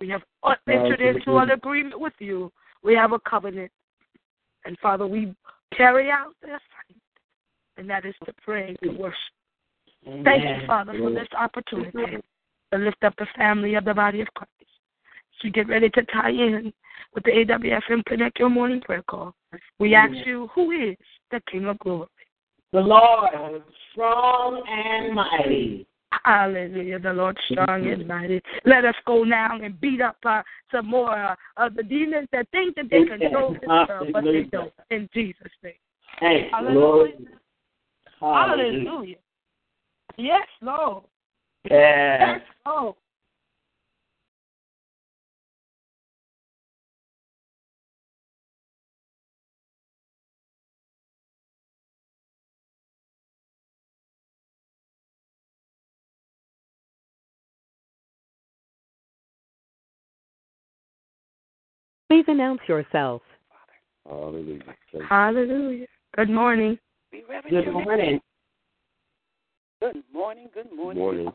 [0.00, 0.22] We have
[0.68, 2.50] entered into an agreement with you
[2.84, 3.72] we have a covenant.
[4.66, 5.34] And Father, we
[5.76, 7.02] carry out the assignment,
[7.76, 9.18] and that is to pray, to worship.
[10.06, 10.24] Amen.
[10.24, 12.18] Thank you, Father, for this opportunity
[12.72, 14.50] to lift up the family of the body of Christ.
[15.42, 16.72] To get ready to tie in
[17.14, 19.34] with the AWFM Connect Your Morning Prayer Call.
[19.78, 20.96] We ask you, who is
[21.30, 22.08] the King of Glory?
[22.72, 25.86] The Lord, strong and mighty.
[26.24, 26.98] Hallelujah.
[26.98, 28.40] The Lord strong and mighty.
[28.64, 32.48] Let us go now and beat up uh, some more uh, of the demons that
[32.50, 34.72] think that they control this world, but they don't.
[34.90, 35.72] In Jesus' name.
[36.20, 37.16] Hey, Hallelujah.
[38.20, 38.84] Hallelujah.
[38.90, 39.16] Hallelujah.
[40.16, 41.04] Yes, Lord.
[41.70, 42.34] Yeah.
[42.34, 42.94] Yes, Lord.
[62.14, 63.22] Please announce yourself.
[64.08, 64.62] Hallelujah.
[65.08, 65.86] Hallelujah.
[66.14, 66.78] Good morning.
[67.10, 68.20] Good morning.
[69.80, 70.48] Good morning.
[70.54, 71.02] Good morning.
[71.02, 71.32] morning.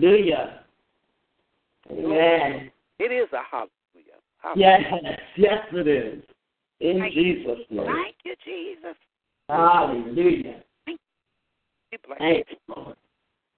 [0.00, 0.64] Hallelujah.
[1.92, 2.72] Amen.
[2.98, 4.18] It is a hallelujah.
[4.56, 4.80] Yes,
[5.36, 6.24] yes, it is.
[6.80, 7.86] In Thank Jesus' name.
[7.86, 8.96] Thank you, Jesus.
[9.48, 10.60] Hallelujah.
[10.88, 10.98] We
[12.04, 12.96] bless, Thank you, Lord.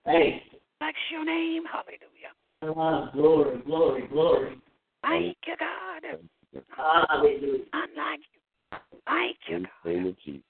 [0.04, 0.58] Thank you.
[0.80, 1.62] bless your name.
[1.64, 2.78] Hallelujah.
[2.78, 4.58] Ah, glory, glory, glory.
[5.02, 6.18] Thank you, God.
[6.76, 7.64] Hallelujah.
[7.72, 8.40] Unlike you.
[9.06, 10.42] Thank you, In the name of Jesus.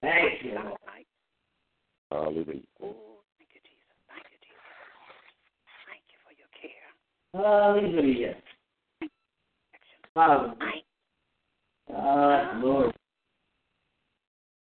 [0.00, 0.78] Thank you, Not Lord.
[0.86, 1.06] like
[2.10, 2.62] Hallelujah.
[2.82, 3.96] Oh, thank you, Jesus.
[4.08, 4.60] Thank you, Jesus.
[5.86, 6.90] Thank you for your care.
[7.34, 8.36] Hallelujah.
[10.14, 10.56] Hallelujah.
[10.60, 10.84] Thank,
[11.94, 12.92] Ah, glory.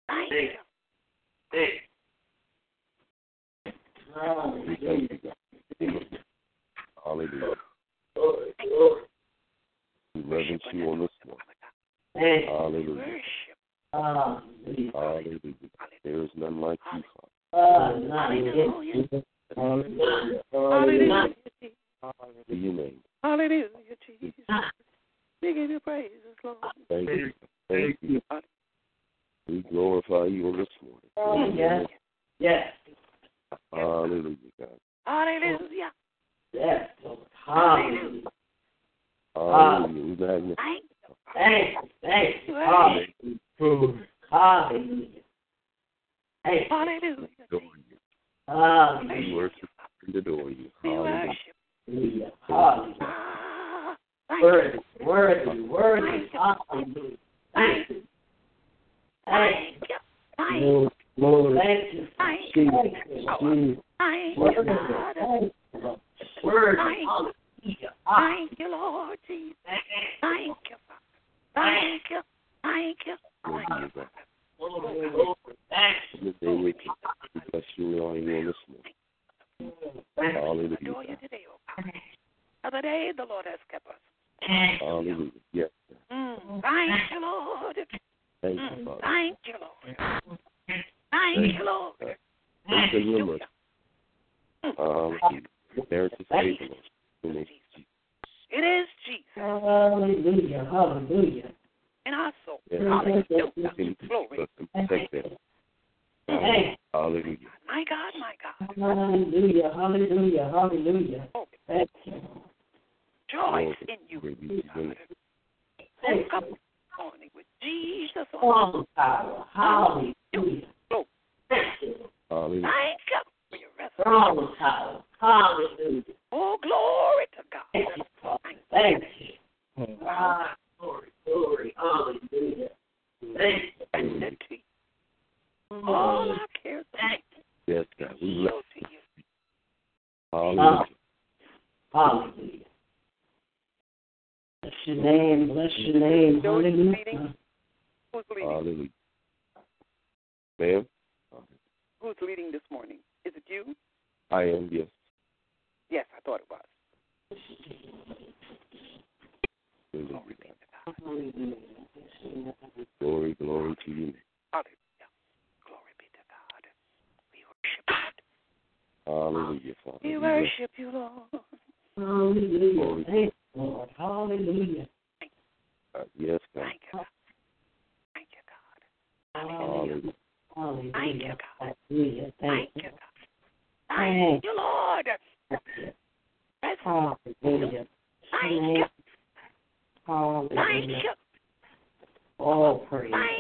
[0.08, 0.58] thank Thank you.
[1.52, 1.80] Thank you.
[4.68, 5.08] We thank Hallelujah.
[5.12, 6.18] you, God.
[7.04, 7.56] Hallelujah.
[8.16, 9.02] Glory, glory.
[10.16, 11.38] We reverence you on this one.
[12.16, 12.52] Thank you.
[12.52, 12.96] Hallelujah.
[12.96, 13.58] Worship.
[13.94, 14.92] Hallelujah.
[14.94, 15.54] Hallelujah.
[16.04, 17.32] There is none like you, Father.
[17.54, 18.12] Ah, none.
[18.12, 19.08] Hallelujah.
[19.12, 19.24] None.
[20.52, 21.36] Hallelujah.
[22.50, 23.00] To your name.
[23.24, 23.68] Hallelujah,
[24.06, 24.34] Jesus.
[25.42, 26.58] We give you praises, Lord.
[26.90, 27.32] Thank you.
[27.70, 28.22] Thank you.
[29.48, 30.68] We glorify you on this
[31.18, 31.58] Oh, morning.
[31.58, 31.86] yes.
[32.40, 32.68] Yes.
[33.74, 34.70] Hallelujah, God.
[35.06, 35.92] Hallelujah.
[36.54, 36.90] Yes.
[37.04, 37.20] Lord.
[37.46, 38.22] Hallelujah.
[39.36, 40.04] Hallelujah.
[40.04, 40.62] We magnify.
[41.34, 41.90] Thank you.
[42.02, 42.54] Thank you.
[42.54, 43.38] Thank you.
[43.62, 44.08] Worship.
[44.30, 44.68] Hallelujah.
[44.82, 45.08] Hallelujah.
[46.44, 46.68] Thank you.
[46.70, 47.28] Hallelujah.
[47.48, 47.98] adore you.
[48.48, 49.28] Hallelujah.
[49.28, 49.70] We worship
[50.06, 50.70] and adore you.
[50.84, 51.28] We Hallelujah.
[51.28, 51.56] worship.
[51.88, 52.32] Hallelujah.
[52.50, 55.06] Ah, thank Worthy, you.
[55.06, 56.28] worthy, worthy.
[56.34, 57.18] Hallelujah.
[57.54, 58.02] Thank you.
[59.26, 59.96] Thank Thank you.
[60.38, 60.68] Thank you.
[60.68, 60.92] you.
[61.18, 62.08] Lord, Thank you.
[62.18, 62.72] Thank you.
[62.72, 63.82] Thank you.
[64.00, 64.68] Thank you, Worthy.
[64.68, 65.16] God.
[66.78, 69.56] Thank Thank you, Lord Jesus.
[69.66, 70.76] Thank you,
[71.54, 72.22] Thank you.
[72.64, 73.16] Thank you.
[73.44, 75.36] Thank you.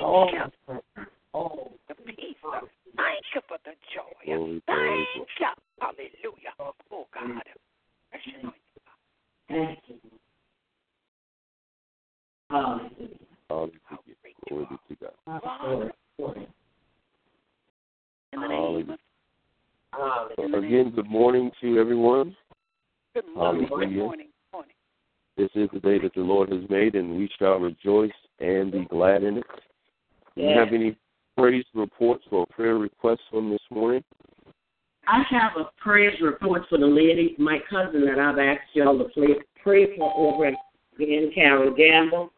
[0.02, 0.82] Thank you.
[1.34, 2.36] All The peace.
[2.98, 4.02] Thank you for the joy.
[4.26, 4.64] Thank
[5.16, 5.26] you.
[5.80, 6.54] Hallelujah.
[6.60, 7.44] Oh, God.
[8.12, 8.52] Bless your name.
[9.48, 9.96] thank you.
[12.50, 12.90] Hallelujah.
[13.50, 13.78] Hallelujah.
[14.50, 15.42] Glory be to God.
[15.42, 16.48] Glory, glory.
[18.34, 22.36] In the name of Again, good morning to everyone.
[23.14, 23.68] good morning.
[23.70, 24.28] Good morning.
[24.54, 24.74] Morning.
[25.38, 28.86] This is the day that the Lord has made, and we shall rejoice and be
[28.86, 29.44] glad in it.
[30.62, 30.96] Have any
[31.36, 34.04] praise reports or prayer requests from this morning?
[35.08, 39.06] I have a praise report for the lady, my cousin that I've asked y'all to
[39.06, 39.30] play,
[39.64, 40.54] pray for over at
[41.00, 42.32] in Carol Gamble.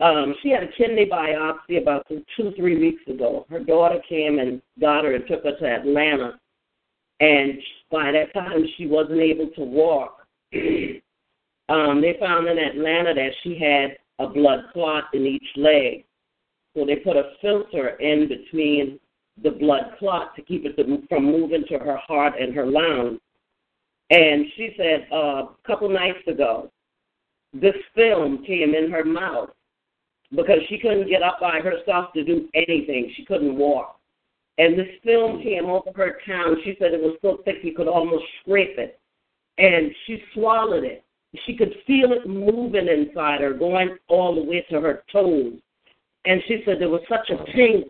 [0.00, 3.44] Um, she had a kidney biopsy about two, two, three weeks ago.
[3.50, 6.40] Her daughter came and got her and took her to Atlanta.
[7.20, 7.58] And
[7.90, 10.20] by that time, she wasn't able to walk.
[11.68, 16.06] um, they found in Atlanta that she had a blood clot in each leg.
[16.78, 19.00] So they put a filter in between
[19.42, 20.76] the blood clot to keep it
[21.08, 23.18] from moving to her heart and her lungs.
[24.10, 26.70] And she said uh, a couple nights ago,
[27.52, 29.50] this film came in her mouth
[30.30, 33.12] because she couldn't get up by herself to do anything.
[33.16, 33.98] She couldn't walk.
[34.58, 36.60] And this film came over her tongue.
[36.64, 39.00] She said it was so thick you could almost scrape it.
[39.58, 41.04] And she swallowed it.
[41.44, 45.54] She could feel it moving inside her, going all the way to her toes.
[46.28, 47.84] And she said there was such a pain.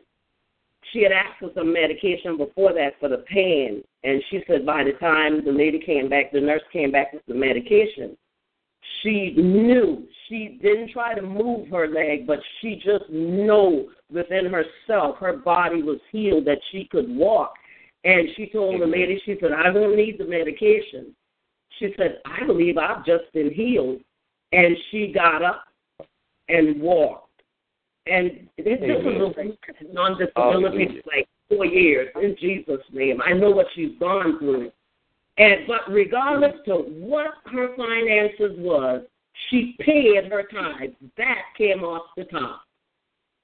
[0.93, 3.83] She had asked for some medication before that for the pain.
[4.05, 7.27] And she said by the time the lady came back, the nurse came back with
[7.27, 8.17] the medication,
[9.03, 15.17] she knew she didn't try to move her leg, but she just knew within herself
[15.19, 17.55] her body was healed that she could walk.
[18.05, 21.13] And she told the lady, she said, I won't need the medication.
[21.81, 23.99] She said, I believe I've just been healed.
[24.53, 25.65] And she got up
[26.49, 27.28] and walked.
[28.11, 33.21] And this, this was a non disability for like four years in Jesus' name.
[33.25, 34.71] I know what she's gone through.
[35.39, 39.03] And but regardless to what her finances was,
[39.51, 40.95] she paid her tithes.
[41.17, 42.63] That came off the top.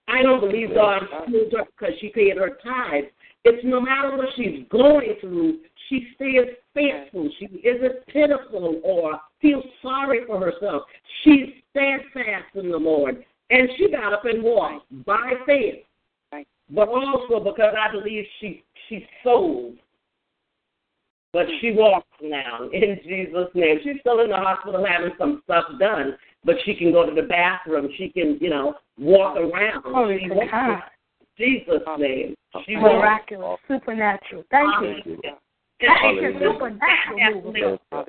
[0.08, 3.06] I don't believe God healed her because she paid her tithes.
[3.44, 5.58] It's no matter what she's going through,
[5.88, 7.30] she stays faithful.
[7.38, 10.82] She isn't pitiful or feels sorry for herself.
[11.22, 13.24] She's steadfast in the Lord.
[13.54, 15.84] And she got up and walked by faith.
[16.70, 19.76] But also because I believe she she sold
[21.34, 21.76] but she mm.
[21.76, 23.80] walks now in Jesus' name.
[23.82, 27.26] She's still in the hospital having some stuff done, but she can go to the
[27.26, 27.90] bathroom.
[27.98, 29.82] She can, you know, walk around.
[29.84, 30.78] Holy she God.
[31.36, 32.36] Jesus' name.
[32.64, 34.44] She Miraculous, supernatural.
[34.52, 35.18] Thank you.
[35.80, 36.52] Thank you, Hallelujah.
[36.52, 38.06] supernatural.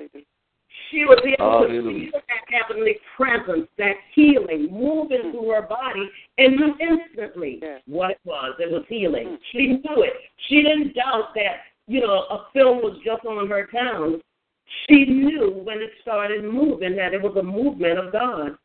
[0.90, 5.32] She was able to feel that heavenly presence, that healing moving mm.
[5.32, 6.08] through her body,
[6.38, 8.54] and knew instantly what it was.
[8.58, 9.26] It was healing.
[9.26, 9.38] Mm.
[9.52, 10.12] She knew it.
[10.48, 14.20] She didn't doubt that you know, a film was just on her town,
[14.88, 18.56] she knew when it started moving that it was a movement of God.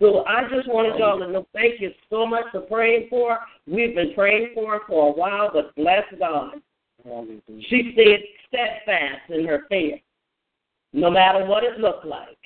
[0.00, 3.38] So I just wanted y'all to know thank you so much for praying for her.
[3.66, 6.54] We've been praying for her for a while, but bless God.
[7.68, 10.00] She stayed steadfast in her faith,
[10.92, 12.38] no matter what it looked like.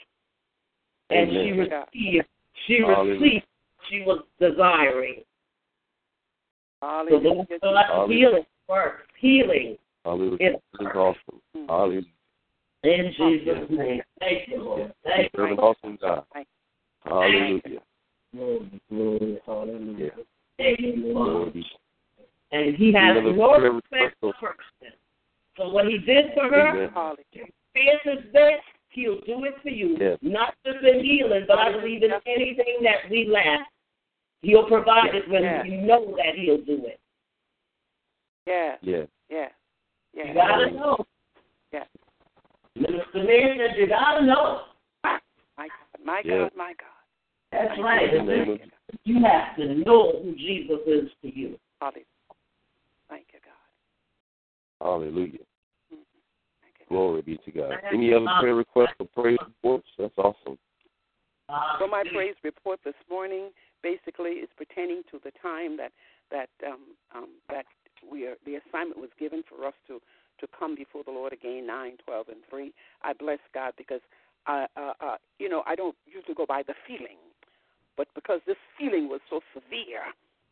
[1.10, 2.26] And she received,
[2.66, 3.20] she Hallelujah.
[3.20, 3.46] received,
[3.88, 5.22] she was desiring.
[6.80, 7.46] So Hallelujah.
[7.50, 8.18] the God Hallelujah.
[8.18, 10.36] healing works, healing Hallelujah.
[10.40, 11.40] It- is awesome.
[11.56, 11.68] Mm.
[11.68, 12.02] Hallelujah.
[12.82, 14.02] in Jesus' name.
[14.20, 14.94] Thank you, Lord.
[15.04, 15.52] Thank You're you.
[15.54, 16.24] an awesome God.
[17.04, 17.80] Hallelujah.
[18.34, 20.10] Glory, glory, hallelujah.
[20.58, 21.64] Thank you, Lord, Lord.
[22.52, 24.94] And he has no respect for person.
[25.56, 26.90] So what he did for her, Amen.
[27.76, 27.98] Hallelujah.
[28.02, 29.96] faith his best, he'll do it for you.
[30.00, 30.18] Yes.
[30.22, 33.68] Not just in healing, but I believe in anything that we lack.
[34.42, 35.64] He'll provide it when Yes.
[35.64, 37.00] we know that he'll do it.
[38.46, 38.76] Yeah.
[38.80, 39.04] Yeah.
[39.28, 39.48] yeah.
[40.14, 41.04] You gotta know.
[41.72, 41.84] Yeah.
[42.74, 44.62] Minister Marion, you gotta know.
[45.02, 46.04] My God.
[46.04, 46.38] My Yeah.
[46.38, 46.56] God.
[46.56, 46.88] My God.
[47.52, 48.12] That's right.
[48.12, 48.60] The name of
[49.04, 51.58] You have to know who Jesus is to you.
[51.80, 52.04] Hallelujah.
[53.08, 54.86] Thank you, God.
[54.86, 55.38] Hallelujah.
[56.88, 56.96] Thank you.
[56.96, 57.72] Glory be to God.
[57.92, 59.86] Any other prayer requests or praise reports?
[59.98, 60.58] That's awesome.
[61.78, 63.50] For my praise report this morning,
[63.82, 65.92] basically, is pertaining to the time that
[66.30, 66.80] that um,
[67.14, 67.66] um, that
[68.10, 68.34] we are.
[68.44, 70.00] The assignment was given for us to
[70.40, 72.72] to come before the Lord again, nine, twelve, and three.
[73.02, 74.00] I bless God because
[74.46, 77.18] I, uh, uh, you know, I don't usually go by the feeling,
[77.96, 80.02] but because this feeling was so severe,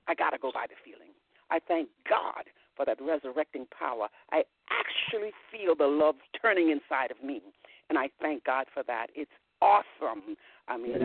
[0.09, 1.11] I got to go by the feeling.
[1.51, 2.45] I thank God
[2.76, 4.08] for that resurrecting power.
[4.32, 7.42] I actually feel the love turning inside of me,
[7.88, 9.08] and I thank God for that.
[9.14, 9.30] It's
[9.62, 10.36] awesome.
[10.68, 10.96] I mean.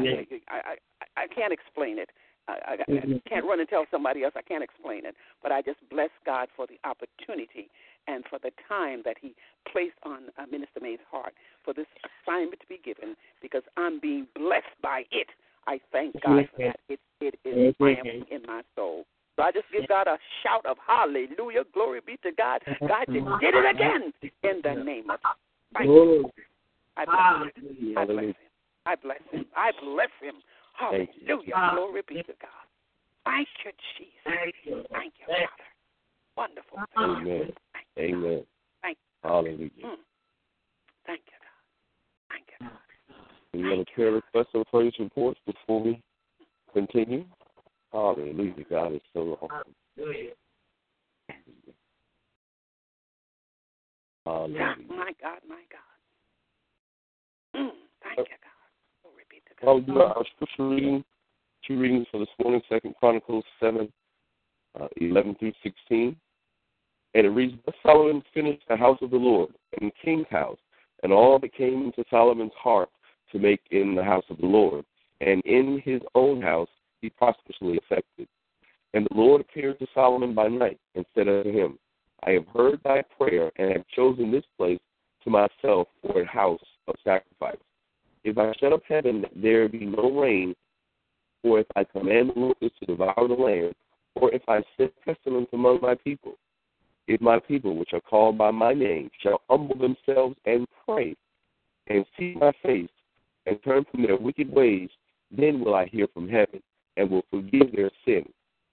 [0.50, 0.76] I, I, I,
[1.24, 2.10] I can't explain it.
[2.48, 4.34] I, I, I can't run and tell somebody else.
[4.36, 5.16] I can't explain it.
[5.44, 7.70] But I just bless God for the opportunity
[8.08, 9.36] and for the time that He
[9.72, 11.86] placed on uh, Minister May's heart for this
[12.26, 15.28] assignment to be given because I'm being blessed by it.
[15.68, 16.80] I thank God for that.
[16.90, 19.06] It, it is triumphing in my soul.
[19.40, 21.64] So I just give God a shout of hallelujah.
[21.74, 22.62] Glory be to God.
[22.82, 24.12] God, you did it again
[24.44, 25.20] in the name of
[25.80, 26.30] you.
[26.98, 27.96] I bless him.
[27.96, 28.36] I bless him.
[28.86, 29.46] I bless him.
[29.56, 30.36] I bless him.
[30.74, 31.72] Hallelujah.
[31.74, 32.68] Glory be to God.
[33.24, 34.54] Thank you, Jesus.
[34.92, 35.26] Thank you.
[35.28, 35.48] Father.
[36.36, 36.80] Wonderful.
[36.98, 37.54] Amen.
[37.98, 38.44] Amen.
[38.82, 39.30] Thank you.
[39.30, 39.70] Hallelujah.
[39.86, 39.96] Mm.
[41.06, 42.30] Thank you, God.
[42.30, 42.78] Thank you, God.
[43.54, 46.02] Any other prayer requests or praise reports before we
[46.74, 47.24] continue?
[47.92, 48.54] Hallelujah.
[48.70, 49.74] God is so awesome.
[54.26, 54.76] Hallelujah.
[54.90, 55.80] My God, my God.
[57.56, 57.72] Mm.
[58.04, 59.02] Thank you, God.
[59.02, 59.66] Glory be to God.
[59.66, 61.04] Well, we got our scripture reading,
[61.68, 63.92] two readings for this morning, Second Chronicles 7,
[64.80, 66.16] uh, 11 through 16.
[67.16, 70.60] And it reads, Thus Solomon finished the house of the Lord, and the king's house,
[71.02, 72.90] and all that came into Solomon's heart
[73.32, 74.86] to make in the house of the Lord,
[75.22, 76.70] and in his own house
[77.02, 78.28] he prosperously effected.
[78.94, 81.78] And the Lord appeared to Solomon by night and said unto him,
[82.24, 84.80] I have heard thy prayer and have chosen this place
[85.24, 87.58] to myself for a house of sacrifice.
[88.24, 90.56] If I shut up heaven that there be no rain,
[91.44, 93.74] or if I command the locusts to devour the land,
[94.16, 96.34] or if I send pestilence among my people,
[97.08, 101.16] if my people, which are called by my name, shall humble themselves and pray,
[101.88, 102.90] and seek my face,
[103.46, 104.90] and turn from their wicked ways,
[105.32, 106.62] then will I hear from heaven,
[107.00, 108.26] and will forgive their sin,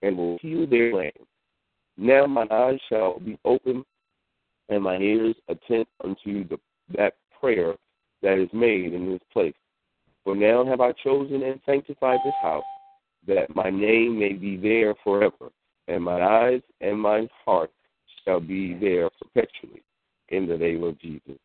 [0.03, 1.13] and will heal their land.
[1.97, 3.85] Now my eyes shall be open,
[4.69, 6.59] and my ears attend unto the,
[6.97, 7.75] that prayer
[8.23, 9.55] that is made in this place.
[10.25, 12.65] For now have I chosen and sanctified this house,
[13.29, 15.53] that my name may be there forever,
[15.87, 17.71] and my eyes and my heart
[18.25, 19.83] shall be there perpetually,
[20.31, 21.39] in the name of Jesus.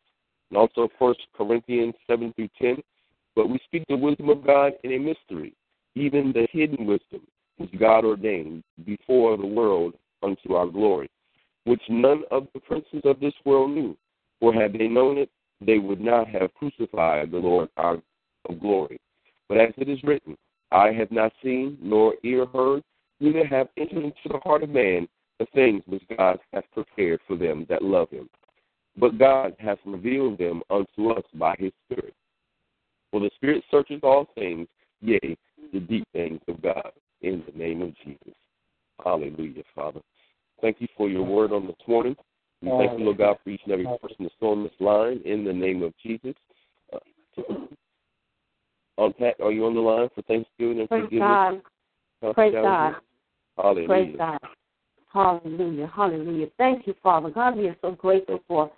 [0.50, 2.82] And also First Corinthians seven through ten.
[3.34, 5.54] But we speak the wisdom of God in a mystery,
[5.94, 7.22] even the hidden wisdom
[7.58, 11.10] which God ordained before the world unto our glory,
[11.64, 13.96] which none of the princes of this world knew.
[14.40, 15.30] For had they known it,
[15.60, 17.98] they would not have crucified the Lord our
[18.48, 18.98] of glory.
[19.48, 20.36] But as it is written,
[20.72, 22.82] I have not seen, nor ear heard,
[23.20, 25.06] neither have entered into the heart of man
[25.38, 28.28] the things which God hath prepared for them that love him.
[28.96, 32.14] But God hath revealed them unto us by his Spirit.
[33.10, 34.66] For the Spirit searches all things,
[35.00, 35.36] yea,
[35.72, 36.92] the deep things of God,
[37.22, 38.34] in the name of Jesus.
[39.02, 40.00] Hallelujah, Father.
[40.60, 42.16] Thank you for your word on this morning.
[42.60, 45.44] We thank you, Lord God, for each and every person that's on this line, in
[45.44, 46.34] the name of Jesus.
[46.92, 46.98] Uh,
[48.98, 51.62] um, Pat, are you on the line for Thanksgiving and Praise forgiveness?
[52.22, 52.34] God.
[52.34, 52.94] Praise God.
[53.56, 53.86] Hallelujah.
[53.88, 54.38] Praise God.
[55.12, 55.92] Hallelujah.
[55.94, 56.46] Hallelujah.
[56.56, 57.30] Thank you, Father.
[57.30, 58.70] God, we are so grateful for,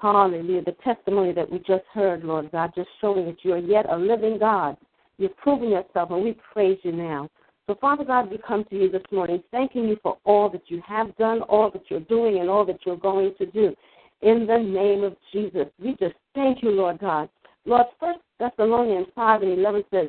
[0.00, 3.86] hallelujah, the testimony that we just heard, Lord God, just showing that you are yet
[3.90, 4.76] a living God.
[5.18, 7.28] You're proving yourself, and we praise you now.
[7.66, 10.80] So, Father God, we come to you this morning thanking you for all that you
[10.86, 13.74] have done, all that you're doing, and all that you're going to do.
[14.22, 17.28] In the name of Jesus, we just thank you, Lord God.
[17.66, 20.08] Lord, First Thessalonians 5 and 11 says,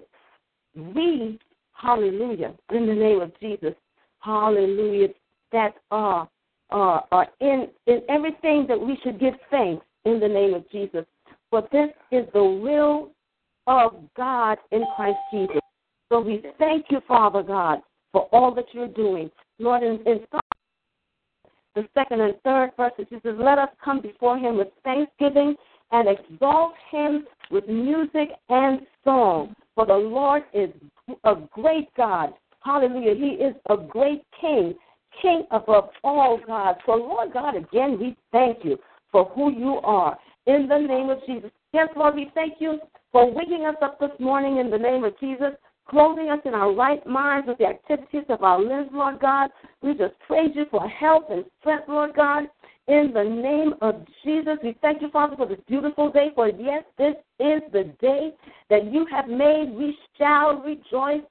[0.75, 1.39] We,
[1.73, 3.73] hallelujah, in the name of Jesus,
[4.19, 5.09] hallelujah,
[5.51, 6.29] that are,
[6.71, 11.05] uh, are in, in everything that we should give thanks in the name of Jesus.
[11.49, 13.11] For this is the will
[13.69, 15.61] of God in Christ Jesus.
[16.11, 17.79] So we thank you, Father God,
[18.11, 19.29] for all that you're doing.
[19.59, 20.21] Lord, in, in
[21.75, 25.55] the second and third verses, it says, Let us come before him with thanksgiving
[25.91, 29.55] and exalt him with music and song.
[29.75, 30.71] For the Lord is
[31.23, 32.33] a great God.
[32.61, 33.13] Hallelujah.
[33.15, 34.73] He is a great King,
[35.21, 36.79] King above all gods.
[36.87, 38.77] So, Lord God, again, we thank you
[39.11, 40.17] for who you are.
[40.47, 41.51] In the name of Jesus.
[41.71, 42.79] Yes, Lord, we thank you
[43.11, 45.53] for waking us up this morning in the name of Jesus
[45.89, 49.49] clothing us in our right minds with the activities of our limbs, Lord God.
[49.81, 52.43] We just praise you for health and strength, Lord God.
[52.87, 56.29] In the name of Jesus, we thank you, Father, for this beautiful day.
[56.35, 58.33] For yes, this is the day
[58.69, 59.71] that you have made.
[59.75, 61.21] We shall rejoice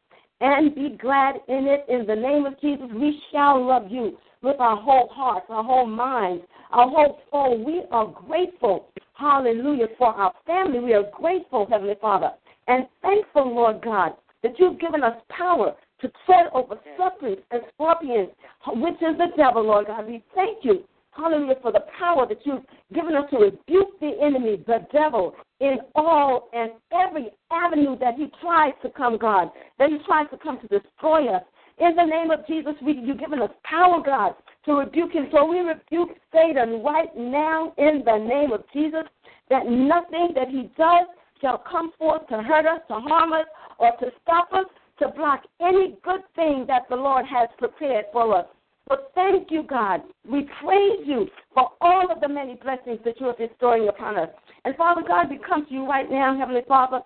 [0.41, 1.85] and be glad in it.
[1.89, 5.87] In the name of Jesus, we shall love you with our whole hearts, our whole
[5.87, 7.65] minds, our whole soul.
[7.65, 8.89] We are grateful,
[9.19, 10.79] hallelujah, for our family.
[10.79, 12.31] We are grateful, Heavenly Father,
[12.69, 14.13] and thankful, Lord God,
[14.43, 18.29] that you've given us power to tread over serpents and scorpions,
[18.67, 20.07] which is the devil, Lord God.
[20.07, 22.63] We thank you, hallelujah, for the power that you've
[22.95, 28.31] given us to rebuke the enemy, the devil, in all and every avenue that he
[28.41, 29.51] tries to come, God,
[29.81, 31.43] that he tries to come to destroy us.
[31.79, 34.35] In the name of Jesus, we, you've given us power, God,
[34.69, 35.29] to rebuke him.
[35.33, 39.05] So we rebuke Satan right now in the name of Jesus,
[39.51, 41.07] that nothing that he does
[41.41, 43.47] shall come forth to hurt us, to harm us,
[43.79, 44.67] or to stop us,
[44.99, 48.47] to block any good thing that the Lord has prepared for us.
[48.89, 50.03] But thank you, God.
[50.29, 54.31] We praise you for all of the many blessings that you are bestowing upon us.
[54.65, 57.01] And Father God, we come to you right now, Heavenly Father.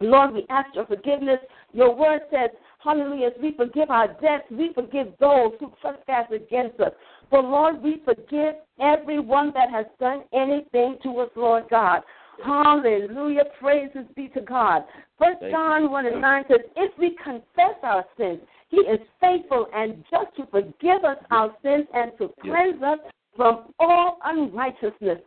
[0.00, 1.40] Lord, we ask your forgiveness.
[1.72, 6.78] Your word says, Hallelujah, as we forgive our debts, we forgive those who trespass against
[6.80, 6.92] us.
[7.28, 12.02] For Lord, we forgive everyone that has done anything to us, Lord God.
[12.44, 13.44] Hallelujah.
[13.60, 14.84] Praises be to God.
[15.18, 20.04] First John 1 and 9 says, If we confess our sins, he is faithful and
[20.10, 22.98] just to forgive us our sins and to cleanse us
[23.36, 25.18] from all unrighteousness.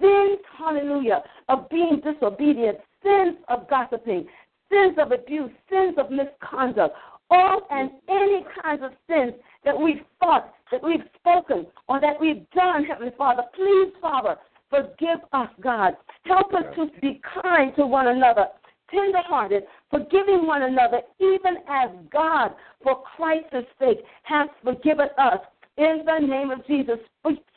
[0.00, 4.26] Sins, hallelujah, of being disobedient, sins of gossiping,
[4.70, 6.94] sins of abuse, sins of misconduct,
[7.30, 9.32] all and any kinds of sins
[9.64, 13.42] that we've thought, that we've spoken, or that we've done, Heavenly Father.
[13.54, 14.36] Please, Father,
[14.70, 15.94] Forgive us, God.
[16.24, 18.46] Help us to be kind to one another,
[18.90, 22.52] tenderhearted, forgiving one another, even as God,
[22.82, 25.38] for Christ's sake, has forgiven us.
[25.76, 26.96] In the name of Jesus,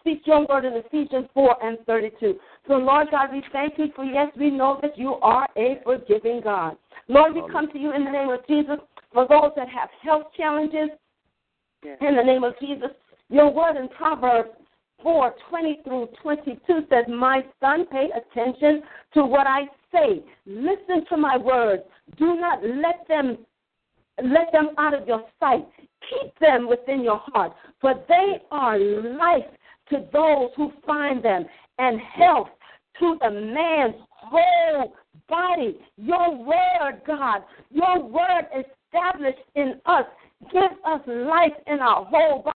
[0.02, 2.36] speak your word in Ephesians 4 and 32.
[2.68, 6.42] So, Lord God, we thank you for, yes, we know that you are a forgiving
[6.44, 6.76] God.
[7.10, 8.78] Lord, we come to you in the name of Jesus
[9.12, 10.90] for those that have health challenges.
[11.84, 12.90] In the name of Jesus,
[13.30, 14.50] your word in Proverbs
[15.02, 18.84] 4 20 through 22 says, My son, pay attention
[19.16, 20.22] to what I say.
[20.46, 21.84] Listen to my words.
[22.18, 23.40] Do not let them
[24.22, 25.66] let them out of your sight.
[26.10, 29.46] Keep them within your heart, for they are life
[29.90, 31.46] to those who find them,
[31.78, 32.50] and health
[33.00, 34.94] to the man's whole
[35.30, 35.78] body.
[35.98, 40.06] Your word, God, your word established in us
[40.52, 42.56] gives us life in our whole body.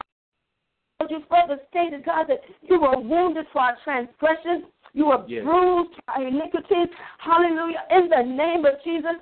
[0.99, 5.45] But you further stated, God, that you were wounded for our transgressions, you were yes.
[5.45, 6.89] bruised for our iniquities.
[7.19, 7.83] Hallelujah.
[7.91, 9.17] In the name of Jesus,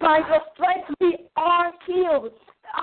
[0.00, 2.32] by your stripes we are healed.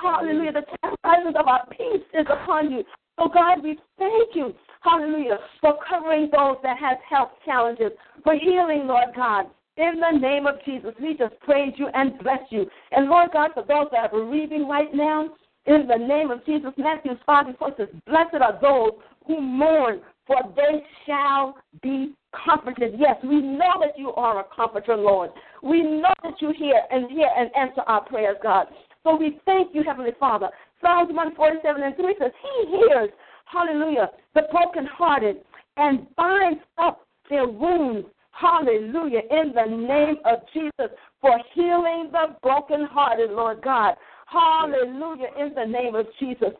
[0.00, 0.52] Hallelujah.
[0.52, 2.84] The chastisement of our peace is upon you.
[3.18, 7.92] So, God, we thank you, hallelujah, for covering those that have health challenges,
[8.24, 9.46] for healing, Lord God.
[9.76, 12.66] In the name of Jesus, we just praise you and bless you.
[12.90, 15.30] And Lord God, for those that are bereaving right now,
[15.66, 20.00] in the name of Jesus, Matthew 5 and 4 says, Blessed are those who mourn,
[20.26, 22.94] for they shall be comforted.
[22.98, 25.30] Yes, we know that you are a comforter, Lord.
[25.62, 28.66] We know that you hear and hear and answer our prayers, God.
[29.04, 30.48] So we thank you, Heavenly Father.
[30.82, 33.10] Psalms 147 and 3 says, He hears,
[33.46, 35.36] hallelujah, the brokenhearted
[35.76, 38.06] and binds up their wounds.
[38.32, 39.20] Hallelujah.
[39.30, 43.94] In the name of Jesus for healing the brokenhearted, Lord God.
[44.26, 45.28] Hallelujah.
[45.38, 46.50] In the name of Jesus.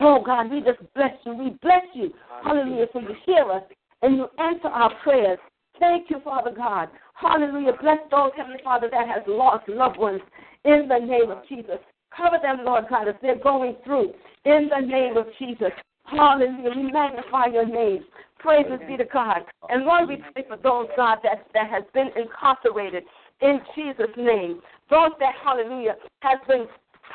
[0.00, 1.34] Oh God, we just bless you.
[1.34, 2.12] We bless you.
[2.44, 2.86] Hallelujah.
[2.92, 3.62] For you hear us
[4.02, 5.38] and you answer our prayers.
[5.78, 6.88] Thank you, Father God.
[7.14, 7.72] Hallelujah.
[7.80, 10.20] Bless those, Heavenly Father, that has lost loved ones
[10.64, 11.78] in the name of Jesus.
[12.16, 14.12] Cover them, Lord God, as they're going through
[14.44, 15.72] in the name of Jesus.
[16.04, 16.70] Hallelujah.
[16.74, 18.04] We magnify your name.
[18.38, 19.40] Praises be to God.
[19.68, 23.02] And Lord, we pray for those, God, that, that has been incarcerated
[23.40, 24.60] in Jesus' name.
[24.88, 26.66] Those that, hallelujah, has been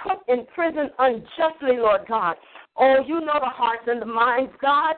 [0.03, 2.35] put in prison unjustly, Lord God.
[2.77, 4.95] Oh, you know the hearts and the minds, God.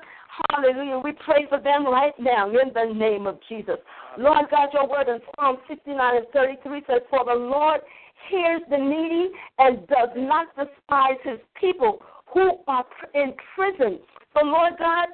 [0.49, 0.99] Hallelujah.
[1.03, 3.77] We pray for them right now in the name of Jesus.
[4.17, 7.81] Lord God, your word in Psalm 69 and 33 says, For the Lord
[8.29, 12.01] hears the needy and does not despise his people
[12.33, 13.99] who are in prison.
[14.33, 15.07] So, Lord God,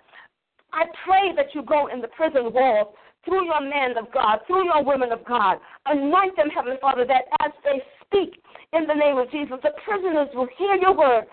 [0.71, 2.93] I pray that you go in the prison walls
[3.25, 5.57] through your men of God, through your women of God.
[5.85, 8.41] Anoint them, Heavenly Father, that as they speak
[8.73, 11.25] in the name of Jesus, the prisoners will hear your word,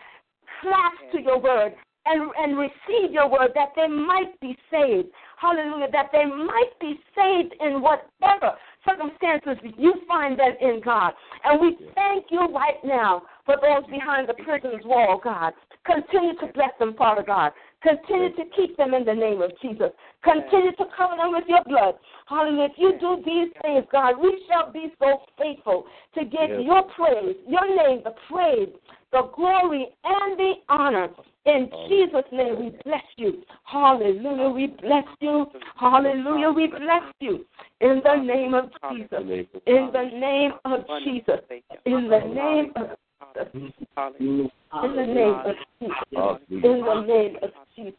[0.60, 1.74] clasp to your word,
[2.06, 5.08] and, and receive your word that they might be saved.
[5.38, 5.90] Hallelujah.
[5.92, 8.56] That they might be saved in whatever
[8.86, 11.12] circumstances you find them in, God.
[11.44, 15.52] And we thank you right now for those behind the prison's wall, God.
[15.84, 17.52] Continue to bless them, Father God.
[17.82, 19.90] Continue to keep them in the name of Jesus.
[20.24, 21.94] Continue to cover them with your blood.
[22.26, 22.68] Hallelujah.
[22.70, 25.84] If you do these things, God, we shall be so faithful
[26.14, 26.60] to give yes.
[26.64, 28.74] your praise, your name, the praise,
[29.12, 31.08] the glory, and the honor.
[31.46, 33.42] In oh, Jesus' name, we bless you.
[33.64, 34.50] Hallelujah.
[34.50, 35.46] We bless you.
[35.76, 36.50] Hallelujah.
[36.50, 37.46] We bless you.
[37.80, 39.20] In the name of Jesus.
[39.66, 41.40] In the name of Jesus.
[41.84, 43.48] In the name of Jesus.
[43.54, 46.40] In the name of Jesus.
[46.50, 47.94] In the name of Jesus.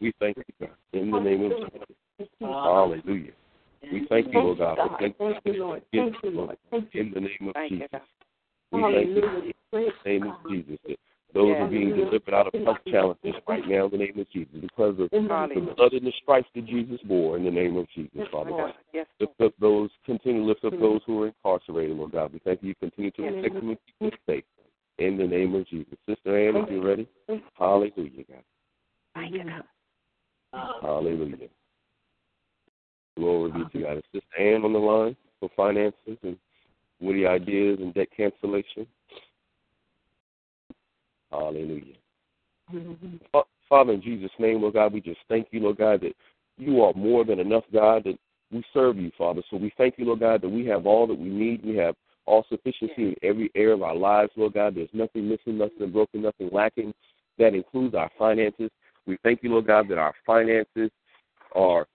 [0.00, 0.70] We thank you, God.
[0.92, 1.68] In the name of
[2.18, 2.38] Jesus.
[2.40, 3.32] Hallelujah.
[3.90, 5.14] We thank you, Lord God.
[5.18, 5.82] Thank you, Lord.
[5.92, 6.56] Thank you, Lord.
[6.70, 7.88] In the name of Jesus.
[8.70, 9.22] We thank you.
[10.04, 10.96] In the name of Jesus.
[11.34, 11.64] Those yeah.
[11.64, 15.00] are being delivered out of health challenges right now in the name of Jesus because
[15.00, 18.50] of the blood and the stripes that Jesus bore in the name of Jesus, Father
[18.50, 18.74] God.
[18.92, 19.06] Yes.
[19.18, 22.32] Lift up those, continue to lift up those who are incarcerated, Lord God.
[22.34, 22.74] We thank you.
[22.74, 24.44] Continue to protect them and keep them safe
[24.98, 25.94] in the name of Jesus.
[26.06, 27.08] Sister Ann, if you're ready,
[27.58, 28.44] hallelujah, God.
[29.14, 29.42] Thank you.
[30.52, 31.48] Hallelujah.
[33.16, 33.96] Glory be to God.
[33.98, 36.36] Is Sister Ann on the line for finances and
[37.00, 38.86] witty ideas and debt cancellation?
[41.32, 41.94] Hallelujah.
[42.72, 43.38] Mm-hmm.
[43.68, 46.14] Father, in Jesus' name, Lord God, we just thank you, Lord God, that
[46.58, 48.18] you are more than enough, God, that
[48.50, 49.42] we serve you, Father.
[49.50, 51.64] So we thank you, Lord God, that we have all that we need.
[51.64, 51.94] We have
[52.26, 54.74] all sufficiency in every area of our lives, Lord God.
[54.74, 56.92] There's nothing missing, nothing broken, nothing lacking.
[57.38, 58.70] That includes our finances.
[59.06, 60.90] We thank you, Lord God, that our finances
[61.54, 61.86] are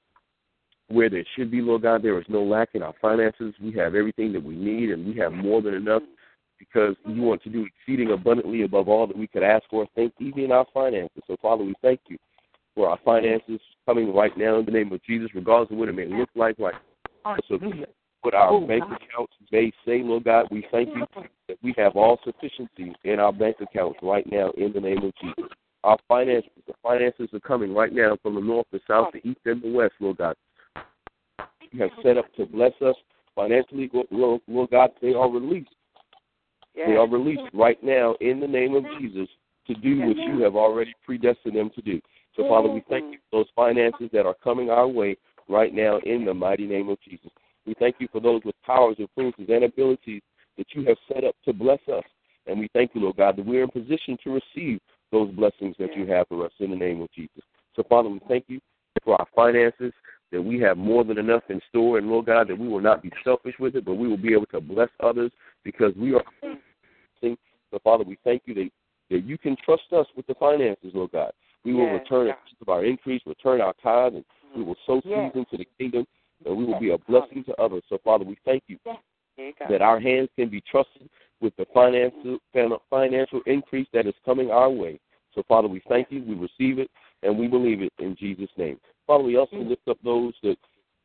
[0.89, 2.01] where they should be, Lord God.
[2.01, 3.53] There is no lack in our finances.
[3.61, 6.01] We have everything that we need, and we have more than enough
[6.59, 10.13] because you want to do exceeding abundantly above all that we could ask or think,
[10.19, 11.21] even in our finances.
[11.27, 12.17] So, Father, we thank you
[12.75, 15.93] for our finances coming right now in the name of Jesus, regardless of what it
[15.95, 16.75] may look like, right
[17.47, 17.59] so
[18.21, 18.99] what our Oh, bank God.
[19.01, 21.05] accounts may say, Lord God, we thank you
[21.47, 25.13] that we have all sufficiency in our bank accounts right now in the name of
[25.21, 25.51] Jesus.
[25.83, 29.39] Our finances, the finances are coming right now from the north, the south, the east,
[29.45, 30.35] and the west, Lord God.
[31.71, 32.95] You have set up to bless us
[33.35, 34.89] financially, Lord God.
[35.01, 35.69] They are released.
[36.85, 39.27] They are released right now in the name of Jesus
[39.67, 41.99] to do what you have already predestined them to do.
[42.35, 45.17] So, Father, we thank you for those finances that are coming our way
[45.49, 47.31] right now in the mighty name of Jesus.
[47.65, 50.21] We thank you for those with powers, influences, and abilities
[50.57, 52.03] that you have set up to bless us.
[52.45, 54.79] And we thank you, Lord God, that we're in position to receive
[55.11, 57.43] those blessings that you have for us in the name of Jesus.
[57.75, 58.59] So, Father, we thank you
[59.03, 59.93] for our finances,
[60.31, 63.01] that we have more than enough in store, and Lord God, that we will not
[63.01, 65.31] be selfish with it, but we will be able to bless others
[65.63, 66.23] because we are.
[66.43, 66.57] Mm.
[67.21, 68.69] So, Father, we thank you that,
[69.09, 71.31] that you can trust us with the finances, Lord God.
[71.63, 72.37] We will return God.
[72.61, 75.33] of our increase, return our tithe, and we will sow Yes.
[75.33, 76.07] seeds into the kingdom,
[76.45, 77.83] and we will be a blessing to others.
[77.89, 78.97] So, Father, we thank you God.
[79.69, 81.09] that our hands can be trusted
[81.41, 82.39] with the financial
[82.89, 84.99] financial increase that is coming our way.
[85.35, 86.89] So, Father, we thank you, we receive it,
[87.23, 88.79] and we believe it in Jesus' name.
[89.05, 89.69] Father, we also mm.
[89.69, 90.57] lift up those that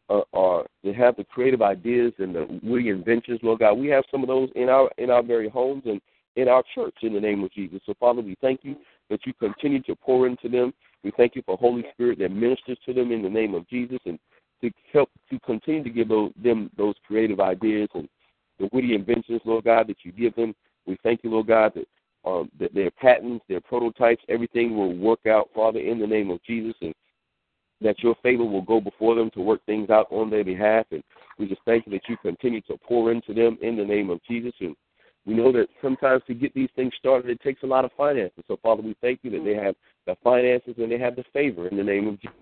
[0.09, 3.75] uh, are that have the creative ideas and the witty inventions, Lord God.
[3.75, 6.01] We have some of those in our in our very homes and
[6.37, 7.81] in our church in the name of Jesus.
[7.87, 8.77] So, Father, we thank you
[9.11, 10.73] that you continue to pour into them.
[11.05, 13.99] We thank you for Holy Spirit that ministers to them in the name of Jesus
[14.07, 14.19] and
[14.63, 18.09] to help to continue to give them those creative ideas and
[18.59, 20.55] the witty inventions, Lord God, that you give them.
[20.87, 21.87] We thank you, Lord God, that
[22.25, 26.41] um, that their patents, their prototypes, everything will work out, Father, in the name of
[26.45, 26.95] Jesus, and
[27.83, 30.87] that your favor will go before them to work things out on their behalf.
[30.91, 31.03] And
[31.39, 34.21] we just thank you that you continue to pour into them in the name of
[34.29, 34.53] Jesus.
[34.61, 34.77] And
[35.25, 38.45] we know that sometimes to get these things started, it takes a lot of finances.
[38.49, 39.75] So, Father, we thank you that they have
[40.07, 42.37] the finances and they have the favor in the name of Jesus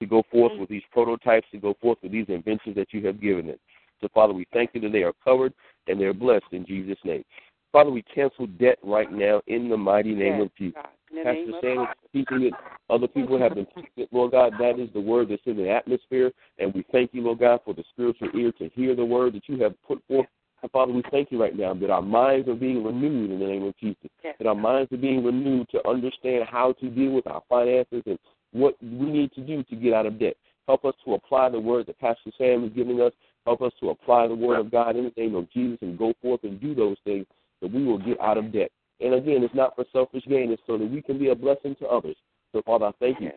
[0.00, 0.62] to go forth mm-hmm.
[0.62, 3.58] with these prototypes, to go forth with these inventions that you have given them.
[4.00, 5.54] So, Father, we thank you that they are covered
[5.86, 7.24] and they're blessed in Jesus' name.
[7.72, 10.74] Father, we cancel debt right now in the mighty name Yes, of Jesus.
[10.74, 10.88] God.
[11.22, 12.26] Pastor Sam is Jesus.
[12.48, 12.54] it.
[12.90, 14.08] Other people have been teaching it.
[14.12, 16.32] Lord God, that is the word that's in the atmosphere.
[16.58, 19.48] And we thank you, Lord God, for the spiritual ear to hear the word that
[19.48, 20.26] you have put forth.
[20.62, 23.46] And Father, we thank you right now that our minds are being renewed in the
[23.46, 24.10] name of Jesus.
[24.38, 28.18] That our minds are being renewed to understand how to deal with our finances and
[28.52, 30.36] what we need to do to get out of debt.
[30.66, 33.12] Help us to apply the word that Pastor Sam is giving us.
[33.44, 36.14] Help us to apply the word of God in the name of Jesus and go
[36.22, 37.26] forth and do those things
[37.60, 38.70] that we will get out of debt.
[39.00, 41.74] And again, it's not for selfish gain, it's so that we can be a blessing
[41.80, 42.16] to others.
[42.52, 43.30] So, Father, I thank you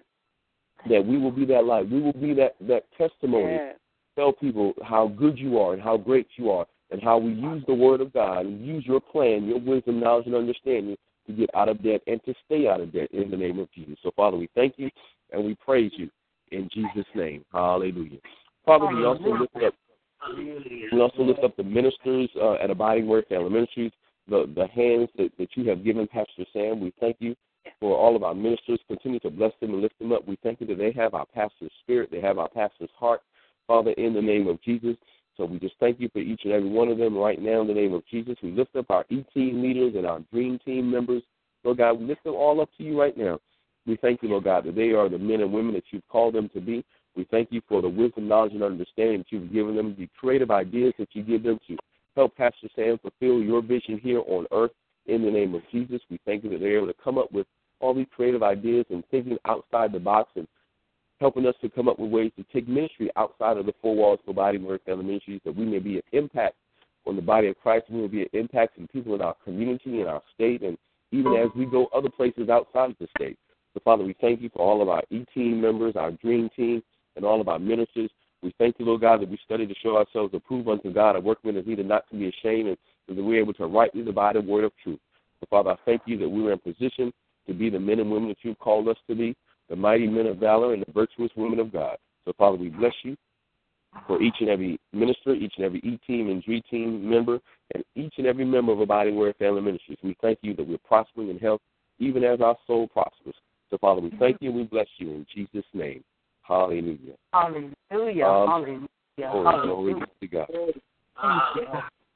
[0.89, 1.89] that we will be that light.
[1.89, 3.59] We will be that, that testimony.
[4.15, 7.63] Tell people how good you are and how great you are and how we use
[7.67, 10.95] the word of God and use your plan, your wisdom, knowledge, and understanding
[11.27, 13.71] to get out of debt and to stay out of debt in the name of
[13.73, 13.95] Jesus.
[14.01, 14.89] So, Father, we thank you
[15.31, 16.09] and we praise you
[16.51, 17.43] in Jesus' name.
[17.51, 18.19] Hallelujah.
[18.65, 19.73] Father, we also lift up
[20.91, 23.91] we also lift up the ministers uh, at Abiding Word Family Ministries,
[24.29, 26.79] the, the hands that, that you have given Pastor Sam.
[26.79, 27.35] We thank you
[27.79, 28.79] for all of our ministers.
[28.87, 30.27] Continue to bless them and lift them up.
[30.27, 33.21] We thank you that they have our pastor's spirit, they have our pastor's heart,
[33.67, 34.95] Father, in the name of Jesus.
[35.35, 37.67] So we just thank you for each and every one of them right now in
[37.67, 38.35] the name of Jesus.
[38.41, 41.21] We lift up our E team leaders and our dream team members.
[41.63, 43.39] Lord God, we lift them all up to you right now.
[43.85, 46.33] We thank you, Lord God, that they are the men and women that you've called
[46.33, 46.83] them to be.
[47.15, 50.51] We thank you for the wisdom, knowledge, and understanding that you've given them, the creative
[50.51, 51.77] ideas that you give them to
[52.17, 54.71] help Pastor Sam fulfill your vision here on earth
[55.05, 56.01] in the name of Jesus.
[56.09, 57.45] We thank you that they're able to come up with
[57.79, 60.47] all these creative ideas and thinking outside the box and
[61.19, 64.19] helping us to come up with ways to take ministry outside of the four walls
[64.23, 66.55] of Abiding Word Family Ministries that we may be an impact
[67.05, 67.85] on the body of Christ.
[67.89, 70.75] We will be an impact on people in our community, in our state, and
[71.11, 73.37] even as we go other places outside of the state.
[73.75, 76.81] So, Father, we thank you for all of our E team members, our dream team,
[77.15, 78.09] and all of our ministers.
[78.43, 81.19] We thank you, Lord God, that we study to show ourselves approved unto God, a
[81.19, 82.77] workman that needed not to be ashamed,
[83.07, 84.99] and that we're able to rightly divide the word of truth.
[85.39, 87.11] So, Father, I thank you that we are in position
[87.47, 89.35] to be the men and women that you've called us to be,
[89.69, 91.97] the mighty men of valor and the virtuous women of God.
[92.25, 93.17] So, Father, we bless you
[94.05, 97.39] for each and every minister, each and every E team and G team member,
[97.73, 99.97] and each and every member of Abiding Word Family Ministries.
[100.03, 101.61] We thank you that we're prospering in health,
[101.99, 103.35] even as our soul prospers.
[103.69, 106.03] So, Father, we thank you and we bless you in Jesus' name.
[106.47, 107.13] Hallelujah.
[107.33, 108.25] Hallelujah.
[108.25, 108.87] Um, Hallelujah.
[109.17, 110.05] Hallelujah.
[110.21, 110.47] to God.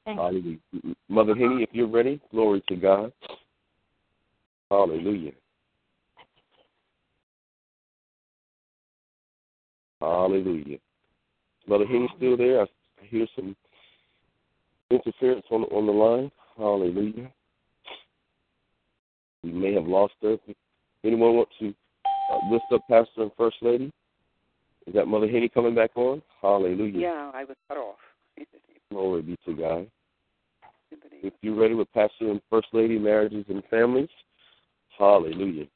[0.06, 0.58] Hallelujah.
[1.08, 3.12] Mother Henny, if you're ready, glory to God.
[4.70, 5.32] Hallelujah.
[10.00, 10.78] Hallelujah.
[11.66, 12.62] Mother Henny still there?
[12.62, 12.66] I
[13.02, 13.54] hear some
[14.90, 16.30] interference on on the line.
[16.56, 17.30] Hallelujah.
[19.42, 20.38] We may have lost her.
[21.04, 21.74] Anyone want to
[22.32, 23.92] uh, lift up Pastor and First Lady.
[24.86, 26.22] Is that Mother Henny coming back on?
[26.40, 26.98] Hallelujah.
[26.98, 27.98] Yeah, I was cut off.
[28.90, 29.90] Glory be to God.
[31.22, 34.08] If you're ready with Pastor and First Lady, marriages and families,
[34.98, 35.66] hallelujah.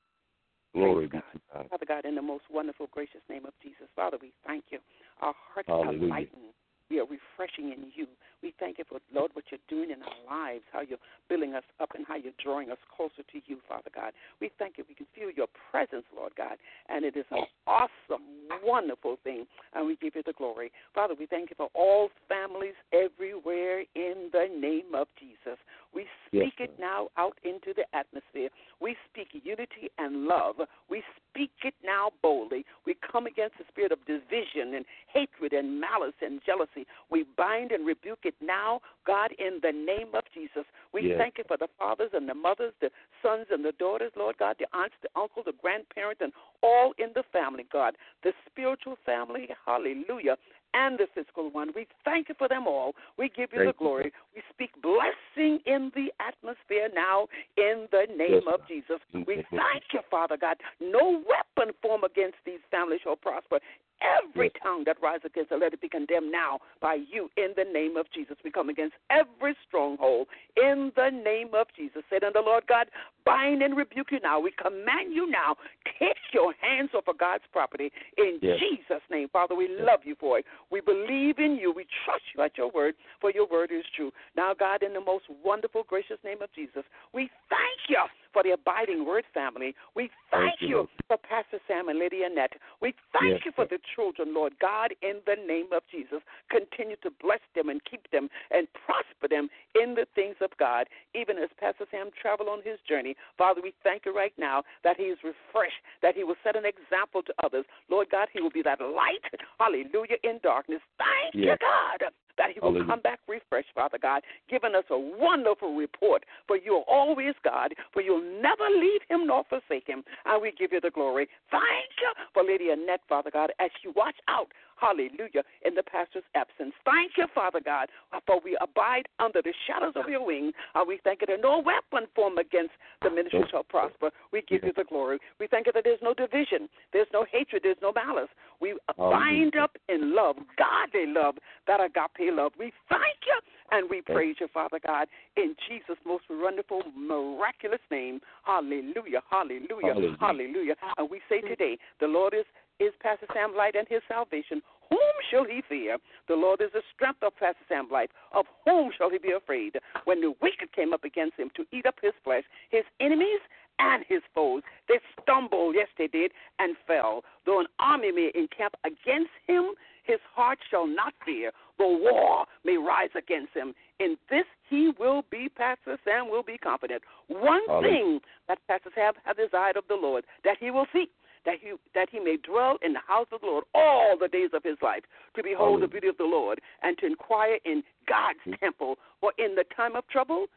[0.75, 1.67] Glory be to God.
[1.71, 4.79] Father God, in the most wonderful, gracious name of Jesus, Father, we thank you.
[5.23, 6.07] Our hearts Hallelujah.
[6.07, 6.53] are lightened.
[6.91, 8.07] We are refreshing in you.
[8.43, 11.65] We thank you for, Lord, what you're doing in our lives, how you're building us
[11.81, 14.13] up and how you're drawing us closer to you, Father God.
[14.41, 14.85] We thank you.
[14.89, 16.59] We can feel your presence, Lord God,
[16.89, 18.23] and it is an awesome,
[18.63, 20.71] wonderful thing, and we give you the glory.
[20.95, 25.59] Father, we thank you for all families everywhere in the name of Jesus.
[25.97, 28.51] We speak Yes, it now out into the atmosphere.
[28.81, 30.57] We speak unity and love.
[30.91, 32.67] We speak it now boldly.
[32.85, 36.87] We come against the spirit of division and hatred and malice and jealousy.
[37.11, 40.67] We bind and rebuke it now, God, in the name of Jesus.
[40.93, 41.17] We Yes.
[41.17, 42.91] thank you for the fathers and the mothers, the
[43.23, 47.15] sons and the daughters, Lord God, the aunts, the uncles, the grandparents, and all in
[47.15, 47.97] the family, God.
[48.23, 50.37] The spiritual family, hallelujah,
[50.77, 51.73] and the physical one.
[51.75, 52.95] We thank you for them all.
[53.17, 54.13] We give you Thank the glory.
[54.37, 57.27] We speak blessing in the atmosphere now
[57.57, 58.61] in the name Yes, of.
[58.69, 59.01] Jesus.
[59.27, 60.59] We thank you, Father God.
[60.79, 63.61] No weapon formed against these families shall prosper.
[64.03, 64.63] Every Yes.
[64.63, 67.97] tongue that rises against it, let it be condemned now by you in the name
[67.97, 68.37] of Jesus.
[68.45, 70.29] We come against every stronghold
[70.63, 72.03] in the name of Jesus.
[72.11, 72.91] Say to the Lord God,
[73.25, 74.39] bind and rebuke you now.
[74.39, 75.57] We command you now,
[75.99, 78.59] take your hands off of God's property in Yes.
[78.61, 79.31] Jesus' name.
[79.31, 80.47] Father, we love you for it.
[80.69, 81.73] We believe in you.
[81.73, 84.13] We trust you at your word, for your word is true.
[84.37, 88.03] Now, God, in the most wonderful, gracious name of Jesus, we thank you
[88.33, 89.75] for the abiding word family.
[89.95, 92.53] We thank, Thank you, you for Pastor Sam and Lady Annette.
[92.83, 96.21] We thank Yes, you for the children, Lord God, in the name of Jesus.
[96.51, 100.87] Continue to bless them and keep them and prosper them in the things of God,
[101.15, 103.17] even as Pastor Sam travel on his journey.
[103.39, 106.65] Father, we thank you right now that he is refreshed, that he will set an
[106.69, 107.65] example to others.
[107.89, 109.25] Lord God, he will be that light,
[109.59, 110.81] hallelujah, in darkness.
[110.99, 112.91] Thank you, God, that he will Hallelujah.
[112.91, 116.25] come back refreshed, Father God, giving us a wonderful report.
[116.47, 120.05] For you are always God, for you'll never leave him nor forsake him.
[120.25, 121.29] And we give you the glory.
[121.51, 124.49] Thank you for Lady Annette, Father God, as you watch out,
[124.81, 126.75] hallelujah, in the pastor's absence.
[126.85, 127.89] Thank you, Father God,
[128.27, 130.53] for we abide under the shadows of your wing.
[130.75, 132.73] And uh, we thank you that no weapon formed against
[133.03, 134.11] the ministry shall prosper.
[134.33, 135.19] We give you the glory.
[135.41, 138.31] We thank you that there's no division, there's no hatred, there's no malice.
[138.61, 142.53] We bind up in love, godly love, that agape love.
[142.59, 143.39] We thank you
[143.73, 148.21] and we praise you, Father God, in Jesus' most wonderful, miraculous name.
[148.45, 150.17] Hallelujah, hallelujah, Hallelujah.
[150.21, 150.75] hallelujah.
[150.99, 152.45] And we say today, the Lord is,
[152.81, 154.63] is Pastor Sam Light and his salvation.
[154.91, 154.99] Whom
[155.31, 155.99] shall he fear?
[156.29, 158.11] The Lord is the strength of Pastor Sam Light.
[158.33, 159.77] Of whom shall he be afraid?
[160.05, 163.41] When the wicked came up against him to eat up his flesh, his enemies
[163.79, 167.23] and his foes, they stumbled, yes, they did, and fell.
[167.45, 169.73] Though an army may encamp against him,
[170.05, 171.51] his heart shall not fear.
[171.79, 173.75] The war may rise against him.
[173.99, 177.03] In this he will be, Pastor Sam will be confident.
[177.29, 177.91] One Hallelujah.
[177.91, 181.11] thing that Pastor Sam have desired of the Lord, that he will seek,
[181.47, 184.51] that he that he may dwell in the house of the Lord all the days
[184.53, 188.41] of his life, to behold the beauty of the Lord, and to inquire in God's
[188.45, 188.59] Mhm.
[188.59, 188.99] temple.
[189.21, 190.49] For in the time of trouble,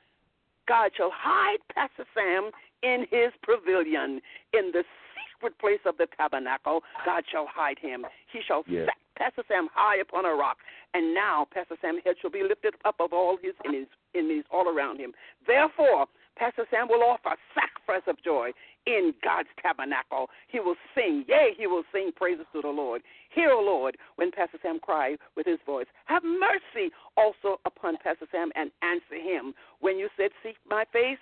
[0.65, 4.21] God shall hide Pastor Sam in his pavilion.
[4.53, 4.83] In the
[5.15, 8.05] secret place of the tabernacle, God shall hide him.
[8.27, 10.57] He shall set Pastor Sam high upon a rock.
[10.93, 14.67] And now Pastor Sam's head shall be lifted up of all his enemies, enemies all
[14.67, 15.13] around him.
[15.45, 16.07] Therefore,
[16.39, 18.51] Pastor Sam will offer sacrifice of joy
[18.87, 20.27] in God's tabernacle.
[20.47, 23.01] He will sing, yea, he will sing praises to the Lord.
[23.29, 25.87] Hear, O Lord, when Pastor Sam cried with his voice.
[26.05, 29.53] Have mercy also upon Pastor Sam and answer him.
[29.81, 31.19] When you said, Seek my face,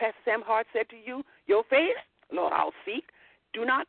[0.00, 2.00] Pastor Sam Hart said to you, Your face,
[2.32, 3.04] Lord, I'll seek.
[3.52, 3.86] Do not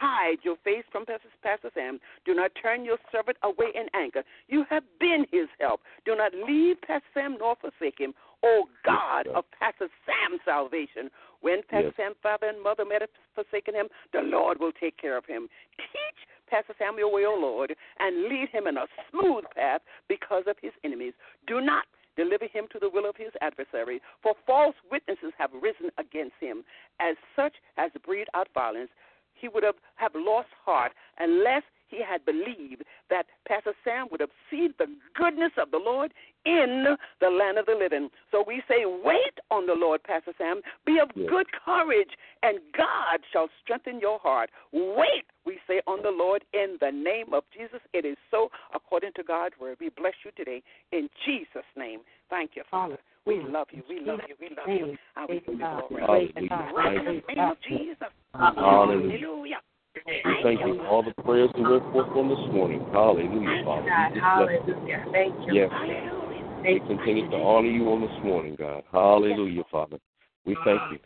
[0.00, 2.00] hide your face from Pastor Sam.
[2.24, 4.22] Do not turn your servant away in anger.
[4.48, 5.82] You have been his help.
[6.06, 8.14] Do not leave Pastor Sam nor forsake him.
[8.42, 9.36] Oh, o God God.
[9.36, 11.10] of Pastor Sam's salvation.
[11.40, 11.96] When Pastor Yes.
[11.96, 15.48] Sam's father and mother may have forsaken him, the Lord will take care of him.
[15.78, 20.44] Teach Pastor Sam your way, O Lord, and lead him in a smooth path because
[20.46, 21.14] of his enemies.
[21.46, 21.84] Do not
[22.16, 26.64] deliver him to the will of his adversary, for false witnesses have risen against him,
[26.98, 28.90] as such as breed out violence.
[29.34, 34.30] He would have, have lost heart unless he had believed that Pastor Sam would have
[34.50, 36.12] seen the goodness of the Lord
[36.46, 38.08] in the land of the living.
[38.30, 40.60] So we say, wait on the Lord, Pastor Sam.
[40.86, 41.28] Be of Yes.
[41.28, 42.10] good courage,
[42.42, 44.50] and God shall strengthen your heart.
[44.72, 47.80] Wait, we say, on the Lord in the name of Jesus.
[47.92, 49.78] It is so according to God's word.
[49.80, 50.62] We bless you today
[50.92, 52.00] in Jesus' name.
[52.30, 52.98] Thank you, Father.
[53.26, 53.82] We love you.
[53.88, 54.34] We love you.
[54.40, 54.96] We love you.
[55.16, 56.00] And we give you glory.
[56.00, 56.32] Hallelujah.
[56.36, 57.22] In Thank you.
[57.26, 58.08] the name of Jesus.
[58.34, 59.60] Hallelujah.
[59.94, 62.86] We thank you for all the prayers that went forth on this morning.
[62.92, 63.82] Hallelujah, Father.
[63.82, 64.74] We just bless you.
[64.74, 65.04] Hallelujah.
[65.12, 65.54] Thank you.
[65.54, 66.62] Yes, Hallelujah.
[66.62, 68.84] we continue to honor you on this morning, God.
[68.92, 69.98] Hallelujah, Father.
[70.46, 70.98] We thank you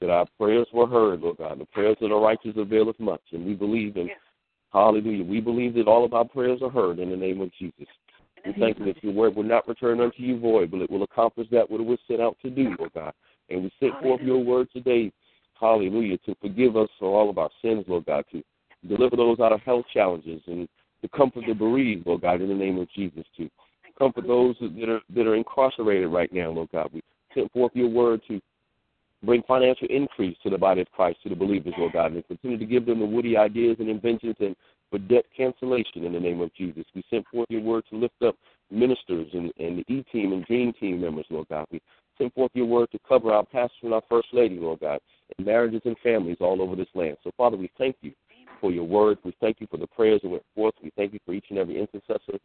[0.00, 1.58] that our prayers were heard, Lord God.
[1.58, 4.08] The prayers of the righteous availeth much, and we believe in.
[4.08, 4.18] Yes.
[4.72, 5.24] Hallelujah.
[5.24, 7.86] We believe that all of our prayers are heard in the name of Jesus.
[8.44, 11.02] We thank you that your word will not return unto you void, but it will
[11.02, 13.12] accomplish that what it was set out to do, Lord God.
[13.48, 15.10] And we sent forth your word today,
[15.60, 18.42] hallelujah, to forgive us for all of our sins, Lord God, to
[18.86, 20.68] deliver those out of health challenges and
[21.02, 23.48] to comfort the bereaved, Lord God, in the name of Jesus, to
[23.98, 26.90] comfort those that are that are incarcerated right now, Lord God.
[26.92, 27.02] We
[27.34, 28.40] sent forth your word to
[29.22, 32.58] bring financial increase to the body of Christ, to the believers, Lord God, and continue
[32.58, 34.54] to give them the woody ideas and inventions and
[34.90, 36.84] for debt cancellation in the name of Jesus.
[36.94, 38.36] We sent forth your word to lift up
[38.70, 41.66] ministers and, and the E team and Dream Team members, Lord God.
[41.70, 41.80] We
[42.18, 45.00] sent forth your word to cover our pastor and our first lady, Lord God,
[45.36, 47.16] and marriages and families all over this land.
[47.24, 48.12] So, Father, we thank you
[48.60, 49.18] for your word.
[49.24, 50.74] We thank you for the prayers that went forth.
[50.82, 52.38] We thank you for each and every intercessor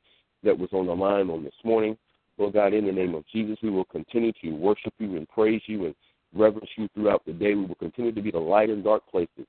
[0.44, 1.98] that was on the line on this morning.
[2.38, 5.62] Lord God, in the name of Jesus, we will continue to worship you and praise
[5.68, 5.96] you and
[6.34, 7.54] reverence you throughout the day.
[7.54, 9.46] We will continue to be the light in dark places.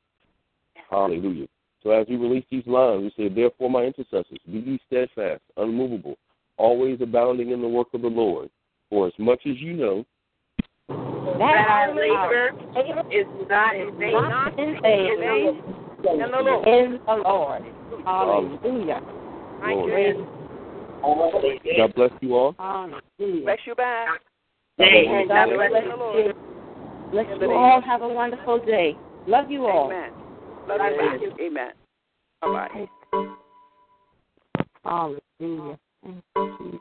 [0.91, 1.47] Hallelujah.
[1.83, 6.17] So as we release these lines, we say, Therefore, my intercessors, be ye steadfast, unmovable,
[6.57, 8.51] always abounding in the work of the Lord.
[8.91, 10.05] For as much as you know
[10.89, 12.53] That our labor
[13.11, 14.13] is not in vain.
[14.13, 15.63] Not in vain.
[16.05, 16.69] In the Lord.
[16.69, 17.63] In the Lord.
[18.05, 19.01] Hallelujah.
[19.61, 20.27] Thank you.
[21.77, 22.55] God bless you all.
[22.59, 23.45] Hallelujah.
[23.45, 24.21] Bless you back.
[24.81, 25.29] Amen.
[25.29, 25.91] God God bless bless you.
[25.91, 26.33] you.
[27.11, 27.81] Bless you all.
[27.81, 28.97] Have a wonderful day.
[29.27, 29.87] Love you all.
[29.87, 30.13] Amen.
[30.69, 31.41] Love you back.
[31.41, 31.73] Amen.
[32.43, 32.89] All right.
[34.85, 35.79] Hallelujah.
[36.03, 36.81] Thank you,